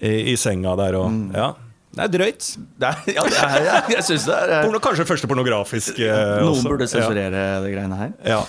i, 0.04 0.10
i 0.34 0.36
senga 0.36 0.74
der 0.76 0.98
og 1.00 1.14
Ja. 1.36 1.54
Det 1.96 2.04
er 2.04 2.12
drøyt. 2.14 2.48
Det 2.78 2.86
er, 2.90 2.98
ja, 3.16 3.24
det 3.26 3.38
er, 3.42 3.64
ja 3.66 3.78
jeg 3.96 4.04
syns 4.06 4.26
det 4.28 4.36
er 4.38 4.66
Porno, 4.68 4.78
kanskje 4.84 5.06
første 5.10 5.30
pornografisk. 5.32 5.98
eh, 6.04 6.42
Noen 6.44 6.52
også. 6.52 6.68
burde 6.70 6.86
sensurere 6.92 7.46
de 7.64 7.72
greiene 7.74 7.98
her. 7.98 8.12
Ja. 8.28 8.42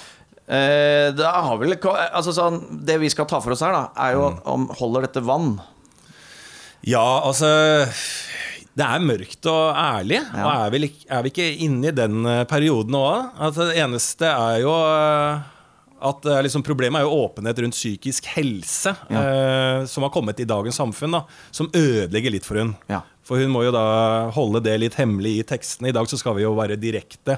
Eh, 0.50 1.08
det, 1.14 1.26
har 1.30 1.58
vel, 1.60 1.76
altså 1.78 2.32
sånn, 2.34 2.56
det 2.84 2.96
vi 2.98 3.10
skal 3.12 3.28
ta 3.30 3.38
for 3.42 3.54
oss 3.54 3.62
her, 3.62 3.70
da, 3.76 3.84
er 4.02 4.16
jo 4.16 4.24
Mm. 4.32 4.40
om 4.50 4.64
holder 4.80 5.06
dette 5.06 5.22
vann. 5.22 5.52
Ja, 6.82 7.20
altså 7.28 7.46
Det 8.76 8.86
er 8.86 9.02
mørkt 9.02 9.46
og 9.50 9.74
ærlig. 9.76 10.20
Ja. 10.22 10.42
Og 10.46 10.50
er 10.54 10.70
vi, 10.74 10.90
er 11.10 11.22
vi 11.26 11.30
ikke 11.32 11.48
inne 11.66 11.90
i 11.90 11.94
den 11.94 12.24
eh, 12.26 12.44
perioden 12.48 12.94
òg? 12.96 13.30
Altså, 13.38 13.66
det 13.68 13.78
eneste 13.82 14.26
er 14.30 14.60
jo 14.62 14.72
eh, 14.72 15.40
at 16.10 16.24
eh, 16.30 16.38
liksom, 16.46 16.62
Problemet 16.64 17.02
er 17.02 17.04
jo 17.08 17.18
åpenhet 17.26 17.58
rundt 17.60 17.76
psykisk 17.76 18.30
helse, 18.36 18.94
eh, 19.10 19.84
som 19.90 20.06
har 20.06 20.12
kommet 20.14 20.40
i 20.40 20.46
dagens 20.48 20.78
samfunn. 20.80 21.12
da 21.18 21.24
Som 21.52 21.68
ødelegger 21.74 22.32
litt 22.32 22.46
for 22.46 22.62
hun. 22.62 22.72
Ja. 22.88 23.02
For 23.26 23.42
hun 23.42 23.52
må 23.52 23.66
jo 23.66 23.74
da 23.74 24.30
holde 24.34 24.62
det 24.64 24.78
litt 24.80 24.96
hemmelig 24.98 25.34
i 25.40 25.48
tekstene. 25.50 25.90
I 25.90 25.96
dag 25.98 26.08
så 26.08 26.16
skal 26.18 26.38
vi 26.38 26.46
jo 26.46 26.54
være 26.56 26.78
direkte. 26.80 27.36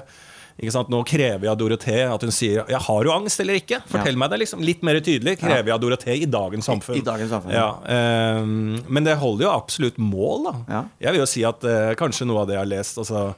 Nå 0.61 0.99
krever 1.05 1.47
jeg 1.47 1.51
av 1.51 1.57
Dorothée 1.57 2.03
at 2.13 2.21
hun 2.21 2.31
sier 2.31 2.63
'Jeg 2.67 2.79
'Har 2.79 3.03
jo 3.03 3.11
angst 3.11 3.39
eller 3.39 3.55
ikke?' 3.55 3.81
Fortell 3.87 4.13
Ja. 4.13 4.19
meg 4.19 4.29
det 4.29 4.39
liksom 4.39 4.61
litt 4.61 4.83
mer 4.83 4.99
tydelig. 4.99 5.39
Krever 5.39 5.65
jeg 5.65 5.73
av 5.73 5.81
Dorothée 5.81 6.21
i 6.21 6.25
dagens 6.25 6.65
samfunn. 6.65 6.95
I 6.95 7.01
dagens 7.01 7.29
samfunn, 7.31 7.51
Ja, 7.51 7.79
eh, 7.85 8.45
men 8.87 9.03
det 9.03 9.17
holder 9.17 9.45
jo 9.45 9.51
absolutt 9.51 9.97
mål, 9.97 10.43
da. 10.43 10.55
Ja. 10.69 10.85
Jeg 11.01 11.11
vil 11.11 11.19
jo 11.21 11.25
si 11.25 11.43
at 11.43 11.63
uh, 11.63 11.95
kanskje 11.95 12.27
noe 12.27 12.41
av 12.41 12.47
det 12.47 12.53
jeg 12.53 12.59
har 12.59 12.77
lest 12.77 12.97
altså, 12.97 13.35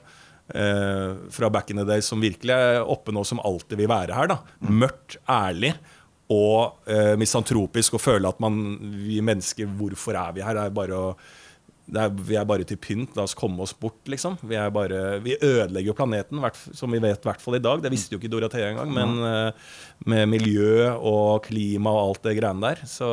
uh, 0.54 1.15
fra 1.32 1.49
back 1.49 1.71
in 1.71 1.78
the 1.78 1.86
day 1.86 2.01
som 2.01 2.21
virkelig 2.21 2.51
er 2.51 2.84
oppe 2.86 3.12
nå, 3.12 3.25
som 3.25 3.39
alltid 3.39 3.78
vil 3.78 3.88
være 3.88 4.13
her. 4.13 4.28
da 4.28 4.39
Mørkt, 4.62 5.17
ærlig 5.28 5.73
og 6.34 6.89
eh, 6.89 7.13
misantropisk, 7.21 7.93
og 7.97 8.01
føle 8.01 8.30
at 8.30 8.39
man, 8.41 8.56
vi 9.06 9.19
mennesker, 9.21 9.69
hvorfor 9.78 10.17
er 10.17 10.34
vi 10.34 10.41
her? 10.41 10.58
Det 10.58 10.63
er 10.63 10.73
bare 10.73 10.97
å 10.97 11.10
er, 11.93 12.10
vi 12.10 12.38
er 12.39 12.45
bare 12.50 12.65
til 12.65 12.80
pynt. 12.82 13.13
La 13.17 13.26
oss 13.28 13.36
komme 13.38 13.62
oss 13.62 13.74
bort, 13.78 14.00
liksom. 14.10 14.38
Vi, 14.41 14.58
bare, 14.74 15.19
vi 15.24 15.36
ødelegger 15.38 15.91
jo 15.91 15.98
planeten, 15.98 16.41
som 16.74 16.93
vi 16.93 17.02
vet 17.04 17.21
i 17.21 17.30
hvert 17.30 17.43
fall 17.43 17.60
i 17.60 17.62
dag. 17.62 17.84
Det 17.84 17.91
visste 17.93 18.15
jo 18.15 18.21
ikke 18.21 18.32
Dorothea 18.34 18.71
engang. 18.71 18.93
Men 18.95 19.19
eh, 19.30 19.74
med 20.10 20.32
miljø 20.32 20.89
og 20.95 21.45
klima 21.45 21.93
og 21.93 22.02
alt 22.02 22.30
det 22.30 22.38
greiene 22.39 22.71
der. 22.71 22.82
Så 22.89 23.10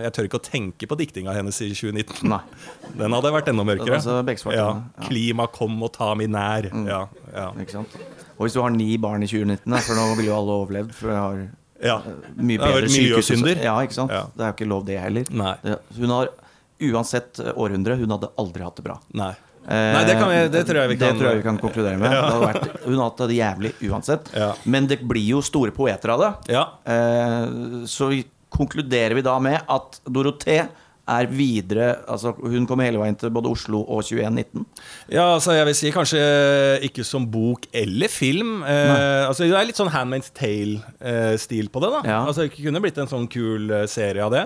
jeg 0.00 0.14
tør 0.16 0.28
ikke 0.30 0.40
å 0.40 0.46
tenke 0.46 0.88
på 0.88 0.98
diktinga 1.00 1.34
hennes 1.36 1.60
i 1.64 1.68
2019. 1.74 2.24
Nei. 2.32 2.40
Den 3.00 3.16
hadde 3.16 3.34
vært 3.34 3.50
enda 3.52 3.66
mørkere. 3.68 3.98
Altså 4.00 4.54
ja. 4.54 4.70
Mm. 4.78 4.86
Klima, 5.08 5.48
kom 5.52 5.76
og 5.84 5.92
ta 5.96 6.14
meg 6.18 6.32
nær. 6.32 6.70
Ja, 6.88 7.04
ja. 7.34 7.50
Ikke 7.60 7.76
sant? 7.76 7.98
Og 8.38 8.46
hvis 8.46 8.56
du 8.56 8.62
har 8.64 8.72
ni 8.74 8.94
barn 8.98 9.22
i 9.22 9.28
2019, 9.30 9.68
da, 9.68 9.82
for 9.84 9.98
nå 9.98 10.08
ville 10.16 10.30
jo 10.32 10.38
alle 10.38 10.56
overlevd, 10.64 10.96
for 10.96 11.12
jeg 11.12 11.20
har 11.20 11.44
ja. 11.84 11.98
mye 12.40 12.58
bedre 12.62 12.88
miljøsynder. 12.88 13.60
Ja, 13.62 13.76
ikke 13.84 13.96
sant? 13.96 14.14
Ja. 14.14 14.24
Det 14.32 14.42
er 14.42 14.50
jo 14.50 14.56
ikke 14.56 14.70
lov, 14.70 14.88
det 14.88 14.98
heller. 15.02 15.28
Nei. 15.30 15.54
Hun 15.98 16.14
har 16.14 16.32
uansett 16.80 17.40
århundre, 17.54 17.96
hun 18.00 18.10
hadde 18.16 18.30
aldri 18.40 18.64
hatt 18.66 18.76
det 18.76 18.86
bra. 18.86 18.98
Nei. 19.14 19.32
Eh, 19.64 19.92
Nei, 19.94 20.04
det, 20.04 20.14
kan 20.20 20.28
vi, 20.28 20.40
det 20.52 20.64
tror 20.68 20.82
jeg 20.82 20.90
vi 20.92 20.96
kan 21.00 21.06
Det 21.14 21.20
tror 21.20 21.30
jeg 21.30 21.38
vi 21.38 21.46
kan 21.46 21.58
konkludere 21.62 21.96
med. 22.00 22.12
Hadde 22.20 22.40
vært, 22.42 22.66
hun 22.84 22.98
hadde 22.98 23.06
hatt 23.06 23.22
det 23.30 23.38
jævlig 23.38 23.72
uansett. 23.88 24.30
Ja. 24.36 24.50
Men 24.68 24.88
det 24.90 24.98
blir 25.00 25.24
jo 25.24 25.40
store 25.44 25.72
poeter 25.72 26.12
av 26.12 26.24
det. 26.24 26.32
Ja. 26.52 26.64
Eh, 26.84 27.86
så 27.88 28.10
konkluderer 28.54 29.16
vi 29.16 29.24
da 29.24 29.38
med 29.42 29.62
at 29.66 30.00
Dorothée 30.04 30.66
er 31.10 31.26
videre 31.28 31.88
Altså 32.08 32.32
hun 32.38 32.64
kommer 32.68 32.86
hele 32.88 33.00
veien 33.00 33.16
til 33.18 33.30
både 33.34 33.50
Oslo 33.52 33.82
og 33.82 34.02
2119. 34.06 34.64
Ja, 35.12 35.34
altså 35.34 35.52
jeg 35.56 35.66
vil 35.68 35.76
si 35.76 35.90
kanskje 35.94 36.20
ikke 36.88 37.04
som 37.06 37.26
bok 37.30 37.66
eller 37.76 38.08
film. 38.12 38.62
Eh, 38.62 39.26
altså 39.28 39.44
Det 39.44 39.56
er 39.58 39.68
litt 39.68 39.80
sånn 39.80 39.92
Handmaid's 39.92 40.32
Tale-stil 40.34 41.68
på 41.72 41.82
det. 41.84 41.90
da 41.96 42.00
Ja. 42.08 42.20
Altså 42.26 42.46
Det 42.46 42.54
kunne 42.56 42.80
blitt 42.84 42.98
en 42.98 43.10
sånn 43.10 43.26
kul 43.30 43.70
eh, 43.70 43.86
serie 43.90 44.24
av 44.24 44.32
det. 44.34 44.44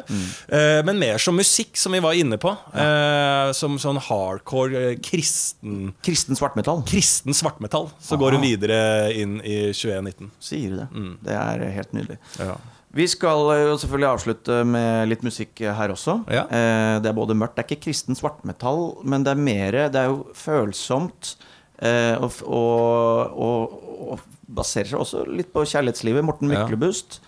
Eh, 0.49 0.81
men 0.87 0.99
mer 0.99 1.19
som 1.23 1.37
musikk, 1.39 1.77
som 1.79 1.93
vi 1.95 2.01
var 2.05 2.17
inne 2.19 2.39
på. 2.41 2.55
Eh, 2.75 3.53
som 3.59 3.79
sånn 3.79 4.01
hardcore 4.09 4.83
eh, 4.93 4.97
kristen 5.03 5.93
Kristen 6.05 6.39
svartmetall, 6.39 6.83
Kristen 6.89 7.37
svartmetall. 7.37 7.91
Så 8.03 8.19
går 8.21 8.37
hun 8.39 8.43
videre 8.47 8.81
inn 9.15 9.39
i 9.45 9.73
2019. 9.73 10.31
sier 10.41 10.71
du 10.75 10.77
det. 10.83 10.89
Mm. 10.95 11.15
Det 11.25 11.39
er 11.39 11.65
helt 11.79 11.95
nydelig. 11.97 12.19
Ja. 12.41 12.57
Vi 12.97 13.05
skal 13.11 13.51
eh, 13.53 13.65
jo 13.69 13.75
selvfølgelig 13.83 14.09
avslutte 14.09 14.63
med 14.65 15.11
litt 15.11 15.23
musikk 15.27 15.61
her 15.61 15.93
også. 15.93 16.15
Ja. 16.33 16.47
Eh, 16.49 16.95
det 17.05 17.11
er 17.11 17.17
både 17.19 17.37
mørkt, 17.37 17.57
det 17.59 17.65
er 17.67 17.69
ikke 17.75 17.85
kristen 17.91 18.17
svartmetall, 18.17 18.95
men 19.05 19.27
det 19.27 19.35
er 19.35 19.43
mer 19.45 19.77
Det 19.93 20.01
er 20.01 20.07
jo 20.09 20.23
følsomt. 20.35 21.35
eh, 21.83 22.17
og, 22.19 22.33
og, 22.49 23.77
og, 24.15 24.21
baserer 24.49 24.89
seg 24.89 24.99
også 25.03 25.27
litt 25.29 25.51
på 25.53 25.61
kjærlighetslivet. 25.69 26.25
Morten 26.25 26.49
Ja. 26.51 26.63
Myklebust. 26.65 27.21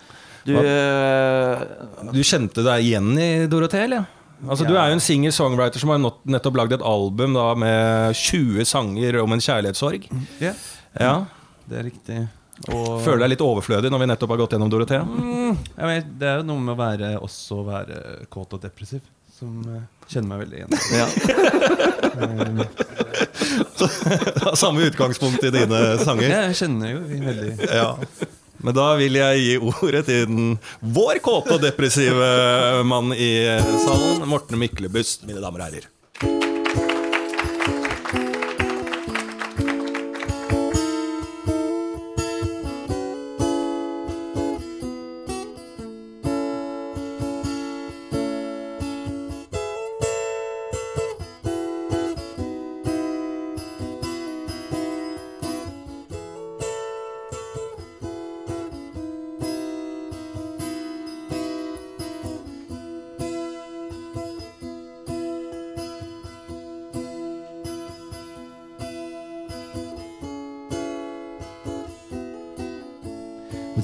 Du 0.43 0.55
eh, 0.57 1.61
Du 2.11 2.23
kjente 2.25 2.63
deg 2.65 2.81
igjen 2.87 3.11
i 3.21 3.29
Dorothea, 3.47 3.83
eller? 3.85 4.07
Altså, 4.49 4.65
Du 4.65 4.73
er 4.73 4.89
jo 4.89 4.95
en 4.97 5.03
singer-songwriter 5.05 5.77
som 5.77 5.91
har 5.93 6.01
nettopp 6.01 6.55
lagd 6.57 6.73
et 6.73 6.81
album 6.81 7.35
da, 7.37 7.51
med 7.53 8.15
20 8.17 8.65
sanger 8.65 9.19
om 9.21 9.31
en 9.37 9.43
kjærlighetssorg. 9.45 10.07
Ja, 10.41 10.55
Ja. 10.99 11.25
det 11.69 11.77
er 11.77 11.83
riktig. 11.91 12.27
Og 12.69 13.01
Føler 13.01 13.23
deg 13.25 13.33
litt 13.33 13.41
overflødig 13.45 13.89
når 13.91 14.03
vi 14.03 14.09
nettopp 14.11 14.33
har 14.35 14.41
gått 14.43 14.53
gjennom 14.55 14.69
Dorothea? 14.71 15.01
mm, 15.07 15.57
vet, 15.81 16.11
Det 16.19 16.27
er 16.29 16.35
jo 16.41 16.47
noe 16.51 16.61
med 16.61 16.75
å 16.75 16.79
være 16.81 17.15
også 17.21 17.63
være 17.65 17.95
kåt 18.29 18.53
og 18.57 18.61
depressiv 18.63 19.01
som 19.33 19.63
eh, 19.65 19.87
kjenner 20.11 20.29
meg 20.35 20.39
veldig 20.43 20.57
igjen. 20.59 20.71
ja. 20.99 21.07
Samme 24.61 24.85
utgangspunkt 24.85 25.43
i 25.43 25.49
dine 25.53 25.79
sanger. 26.03 26.29
Jeg 26.29 26.59
kjenner 26.61 26.93
jo 26.93 27.01
veldig 27.09 27.71
Ja. 27.71 27.89
Men 28.61 28.77
da 28.77 28.91
vil 28.99 29.17
jeg 29.17 29.39
gi 29.41 29.53
ordet 29.57 30.03
til 30.05 30.27
den, 30.29 30.51
vår 30.85 31.17
kåte 31.25 31.55
og 31.57 31.63
depressive 31.63 32.27
mann 32.85 33.09
i 33.15 33.31
salen, 33.87 34.21
Morten 34.29 34.61
Myklebust, 34.61 35.25
mine 35.25 35.41
damer 35.41 35.65
og 35.65 35.71
herrer. 35.71 35.89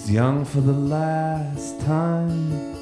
Young 0.08 0.46
for 0.46 0.62
the 0.62 0.72
last 0.72 1.82
time. 1.82 2.76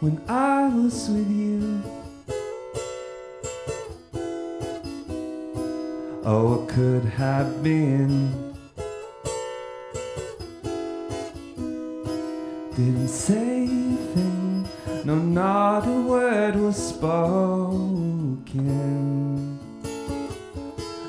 When 0.00 0.18
I 0.28 0.68
was 0.68 1.10
with 1.10 1.30
you 1.30 1.82
Oh, 6.24 6.64
it 6.64 6.68
could 6.70 7.04
have 7.04 7.62
been 7.62 8.45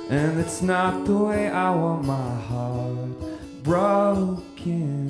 and 0.10 0.39
it's 0.39 0.62
not 0.62 1.06
the 1.06 1.17
way 1.17 1.50
I 1.50 1.70
want 1.72 2.06
my 2.06 2.36
heart 2.48 3.63
broken. 3.63 5.10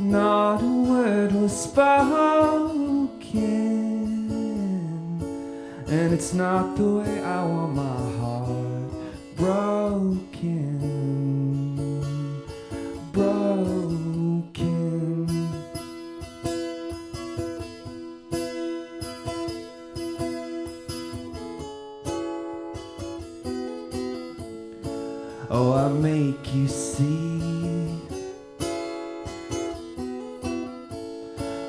Not 0.00 0.62
a 0.62 0.66
word 0.66 1.32
was 1.32 1.52
spoken. 1.52 2.68
And 5.88 6.12
it's 6.12 6.34
not 6.34 6.76
the 6.76 6.90
way 6.98 7.22
I 7.22 7.44
want 7.44 7.74
my 7.74 7.96
heart 8.18 8.92
broken. 9.36 10.77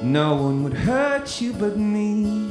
No 0.10 0.34
one 0.34 0.64
would 0.64 0.74
hurt 0.74 1.40
you 1.40 1.54
but 1.54 1.78
me. 1.78 2.50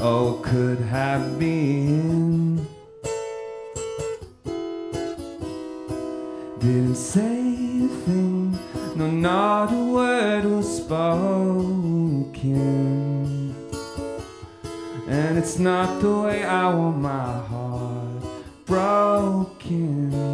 Oh, 0.00 0.40
could 0.42 0.80
have 0.80 1.38
been. 1.38 2.66
Didn't 6.58 6.96
say 6.96 7.84
a 7.84 7.88
thing, 8.02 8.58
no, 8.96 9.08
not 9.08 9.72
a 9.72 9.84
word 9.92 10.44
was 10.46 10.78
spoken. 10.78 11.94
And 15.06 15.38
it's 15.38 15.60
not 15.60 16.00
the 16.02 16.18
way 16.18 16.42
I 16.42 16.74
want 16.74 16.98
my 16.98 17.38
heart 17.46 18.24
broken. 18.66 20.33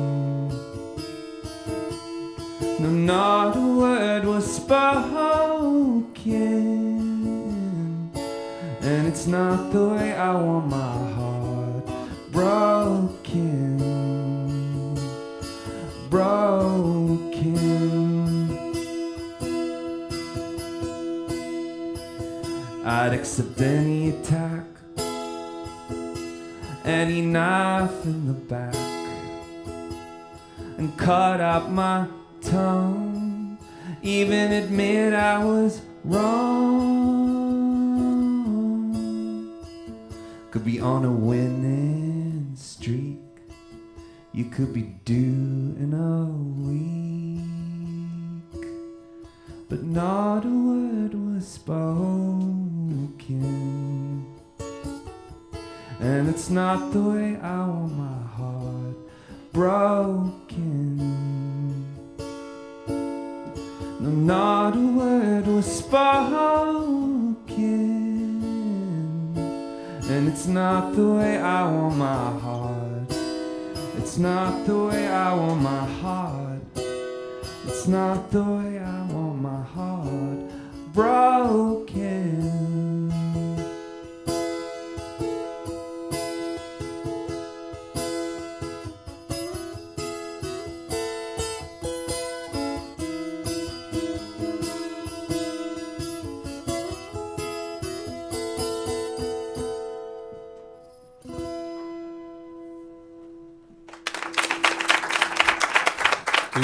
Not 3.11 3.57
a 3.57 3.61
word 3.61 4.25
was 4.25 4.47
spoken. 4.61 5.11
And 8.83 9.03
it's 9.09 9.27
not 9.27 9.73
the 9.73 9.85
way 9.89 10.13
I 10.15 10.33
want 10.35 10.67
my 10.69 10.97
heart 11.17 11.85
broken. 12.31 13.79
Broken. 16.09 17.57
I'd 22.85 23.13
accept 23.13 23.61
any 23.61 24.11
attack, 24.11 24.67
any 26.85 27.21
knife 27.23 28.05
in 28.05 28.27
the 28.29 28.39
back, 28.55 28.75
and 30.79 30.97
cut 30.97 31.41
out 31.41 31.71
my 31.71 32.07
tongue. 32.43 33.00
Even 34.03 34.53
admit 34.53 35.13
I 35.13 35.45
was 35.45 35.83
wrong. 36.05 37.21
Could 40.51 40.65
be 40.65 40.81
on 40.81 41.05
a 41.05 41.13
winning 41.13 42.53
streak. 42.57 43.19
You 44.33 44.47
could 44.47 44.73
be 44.73 44.95
due 45.05 45.77
in 45.79 45.93
a 45.93 46.25
week. 46.65 47.45
But 49.69 49.83
not 49.83 50.47
a 50.47 50.49
word 50.49 51.13
was 51.13 51.47
spoken. 51.47 52.71
And 56.01 56.27
it's 56.31 56.49
not 56.49 56.91
the 56.93 57.03
way 57.03 57.37
I 57.37 57.67
want 57.67 57.93
my 57.99 58.23
heart 58.35 58.97
broken. 59.53 60.90
No, 64.11 64.17
not 64.17 64.77
a 64.77 64.87
word 64.99 65.47
was 65.47 65.67
spoken. 65.67 66.03
And 70.03 70.29
it's 70.29 70.47
not 70.47 70.97
the 70.97 71.07
way 71.07 71.39
I 71.39 71.63
want 71.71 71.97
my 71.97 72.31
heart. 72.41 73.15
It's 73.99 74.19
not 74.19 74.67
the 74.67 74.77
way 74.87 75.07
I 75.07 75.33
want 75.35 75.63
my 75.63 75.85
heart. 76.03 76.63
It's 77.67 77.87
not 77.87 78.33
the 78.33 78.43
way 78.43 78.79
I 78.81 79.07
want 79.13 79.43
my 79.43 79.63
heart 79.63 80.51
broken. 80.93 82.10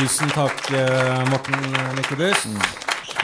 Tusen 0.07 0.31
takk, 0.31 0.69
eh, 0.71 1.31
Morten 1.31 1.64
Myklebust. 1.97 2.47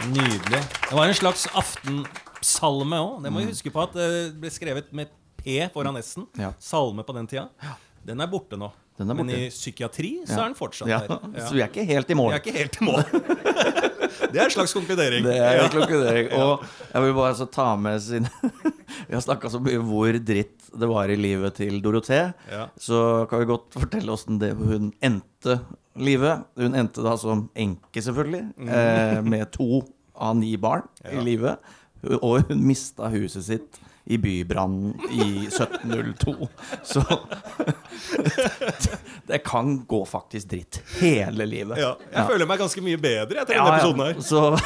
Nydelig. 0.09 0.63
Det 0.89 0.97
var 0.97 1.07
en 1.07 1.15
slags 1.15 1.45
aftensalme 1.55 2.97
òg. 2.99 3.21
Det 3.23 3.31
må 3.31 3.39
vi 3.39 3.53
huske 3.53 3.71
på 3.71 3.85
at 3.85 3.93
det 3.95 4.07
ble 4.43 4.51
skrevet 4.51 4.89
med 4.91 5.13
P 5.39 5.61
foran 5.71 6.01
S-en. 6.01 6.25
Ja. 6.35 6.49
Salme 6.59 7.05
på 7.07 7.15
den 7.15 7.29
tida. 7.31 7.45
Den 8.03 8.19
er 8.19 8.27
borte 8.27 8.59
nå. 8.59 8.73
Den 8.99 9.15
er 9.15 9.15
Men 9.15 9.31
i 9.31 9.45
psykiatri 9.55 10.11
så 10.27 10.41
er 10.41 10.49
den 10.49 10.57
fortsatt 10.59 10.91
Ja, 10.91 10.99
der. 11.07 11.21
Ja. 11.37 11.45
Så 11.47 11.55
vi 11.55 11.63
er 11.63 11.71
ikke 11.71 11.85
helt 11.87 12.11
i 12.11 12.17
mål. 12.19 12.33
Vi 12.33 12.41
er 12.41 12.43
ikke 12.43 12.57
helt 12.57 12.81
i 12.81 12.89
mål. 12.89 13.05
det 14.33 14.41
er 14.41 14.45
en 14.49 14.55
slags 14.57 14.75
konkludering. 14.75 15.23
Det 15.29 15.37
er 15.39 15.63
en 15.63 15.71
konkludering. 15.71 16.33
Og 16.35 16.65
jeg 16.89 17.05
vil 17.05 17.15
bare 17.21 17.37
så 17.39 17.47
ta 17.47 17.69
med 17.77 18.03
sin 18.03 18.27
Vi 19.07 19.15
har 19.15 19.23
snakka 19.23 19.53
så 19.55 19.63
mye 19.63 19.79
hvor 19.87 20.19
dritt 20.19 20.67
det 20.73 20.89
var 20.91 21.15
i 21.15 21.21
livet 21.21 21.61
til 21.61 21.79
Dorothée. 21.85 22.35
Ja. 22.51 22.67
Så 22.75 23.29
kan 23.31 23.39
vi 23.39 23.49
godt 23.55 23.71
fortelle 23.79 24.11
åssen 24.19 24.43
hun 24.43 24.91
endte 24.99 25.61
livet. 25.99 26.39
Hun 26.57 26.75
endte 26.79 27.03
da 27.05 27.17
som 27.21 27.49
enke, 27.55 28.03
selvfølgelig, 28.03 28.45
eh, 28.69 29.23
med 29.25 29.51
to 29.55 29.83
av 30.15 30.37
ni 30.37 30.57
barn 30.61 30.83
i 31.11 31.21
livet. 31.25 31.57
Og 32.21 32.43
hun 32.49 32.65
mista 32.67 33.09
huset 33.13 33.45
sitt 33.47 33.81
i 34.05 34.17
bybrannen 34.19 34.97
i 35.15 35.47
1702. 35.47 36.49
Så 36.83 37.03
det 39.27 39.39
kan 39.47 39.85
gå 39.87 40.05
faktisk 40.07 40.49
dritt 40.49 40.81
hele 41.01 41.47
livet. 41.47 41.79
Ja. 41.79 41.95
Jeg 42.13 42.27
føler 42.33 42.47
meg 42.51 42.59
ganske 42.65 42.83
mye 42.85 42.97
bedre 42.99 43.41
etter 43.45 43.55
Ja, 43.55 43.65
denne 43.69 43.71
ja. 43.71 43.75
episoden 43.79 44.03
her. 44.09 44.15
Så 44.27 44.59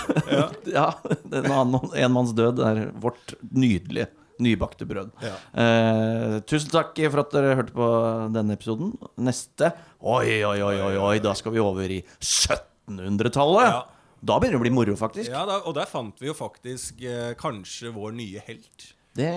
ja, 0.73 0.87
en, 1.43 1.51
annen, 1.53 1.81
en 1.93 2.13
manns 2.17 2.33
død 2.37 2.59
er 2.65 2.77
vårt 3.03 3.35
nydelige 3.51 4.07
nybakte 4.43 4.87
brød. 4.89 5.13
Ja. 5.25 5.35
Eh, 5.63 6.37
tusen 6.49 6.73
takk 6.73 6.99
for 7.11 7.23
at 7.23 7.35
dere 7.35 7.57
hørte 7.59 7.75
på 7.77 7.91
denne 8.35 8.57
episoden. 8.59 8.95
Neste 9.17 9.73
Oi, 10.07 10.43
oi, 10.45 10.59
oi, 10.63 10.77
oi, 10.87 10.97
oi 11.01 11.15
da 11.25 11.33
skal 11.39 11.55
vi 11.55 11.63
over 11.63 11.91
i 11.91 12.03
1700-tallet. 12.21 13.71
Ja. 13.71 13.81
Da 14.27 14.39
begynner 14.41 14.59
det 14.59 14.61
å 14.61 14.65
bli 14.65 14.75
moro, 14.75 14.97
faktisk. 14.99 15.31
Ja, 15.31 15.45
da, 15.49 15.61
og 15.69 15.77
der 15.77 15.89
fant 15.91 16.21
vi 16.23 16.31
jo 16.31 16.37
faktisk 16.37 17.03
eh, 17.05 17.33
kanskje 17.39 17.93
vår 17.95 18.15
nye 18.17 18.43
helt. 18.47 18.93
Det, 19.17 19.33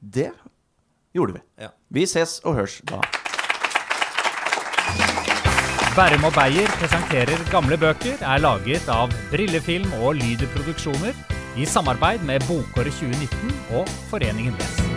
det 0.00 0.30
gjorde 1.16 1.38
vi. 1.38 1.44
Ja. 1.66 1.70
Vi 1.94 2.06
ses 2.10 2.40
og 2.44 2.58
hørs 2.60 2.80
da. 2.88 3.00
Bærum 5.96 6.26
og 6.28 6.34
Beyer 6.36 6.68
presenterer 6.76 7.40
gamle 7.48 7.78
bøker 7.80 8.20
er 8.20 8.42
laget 8.44 8.84
av 8.92 9.14
Brillefilm 9.32 9.88
og 10.02 10.18
Lyder 10.18 10.50
Produksjoner 10.52 11.35
i 11.56 11.64
samarbeid 11.66 12.20
med 12.20 12.40
Bokåret 12.48 12.92
2019 12.92 13.56
og 13.70 13.88
Foreningen 14.10 14.52
Les. 14.52 14.95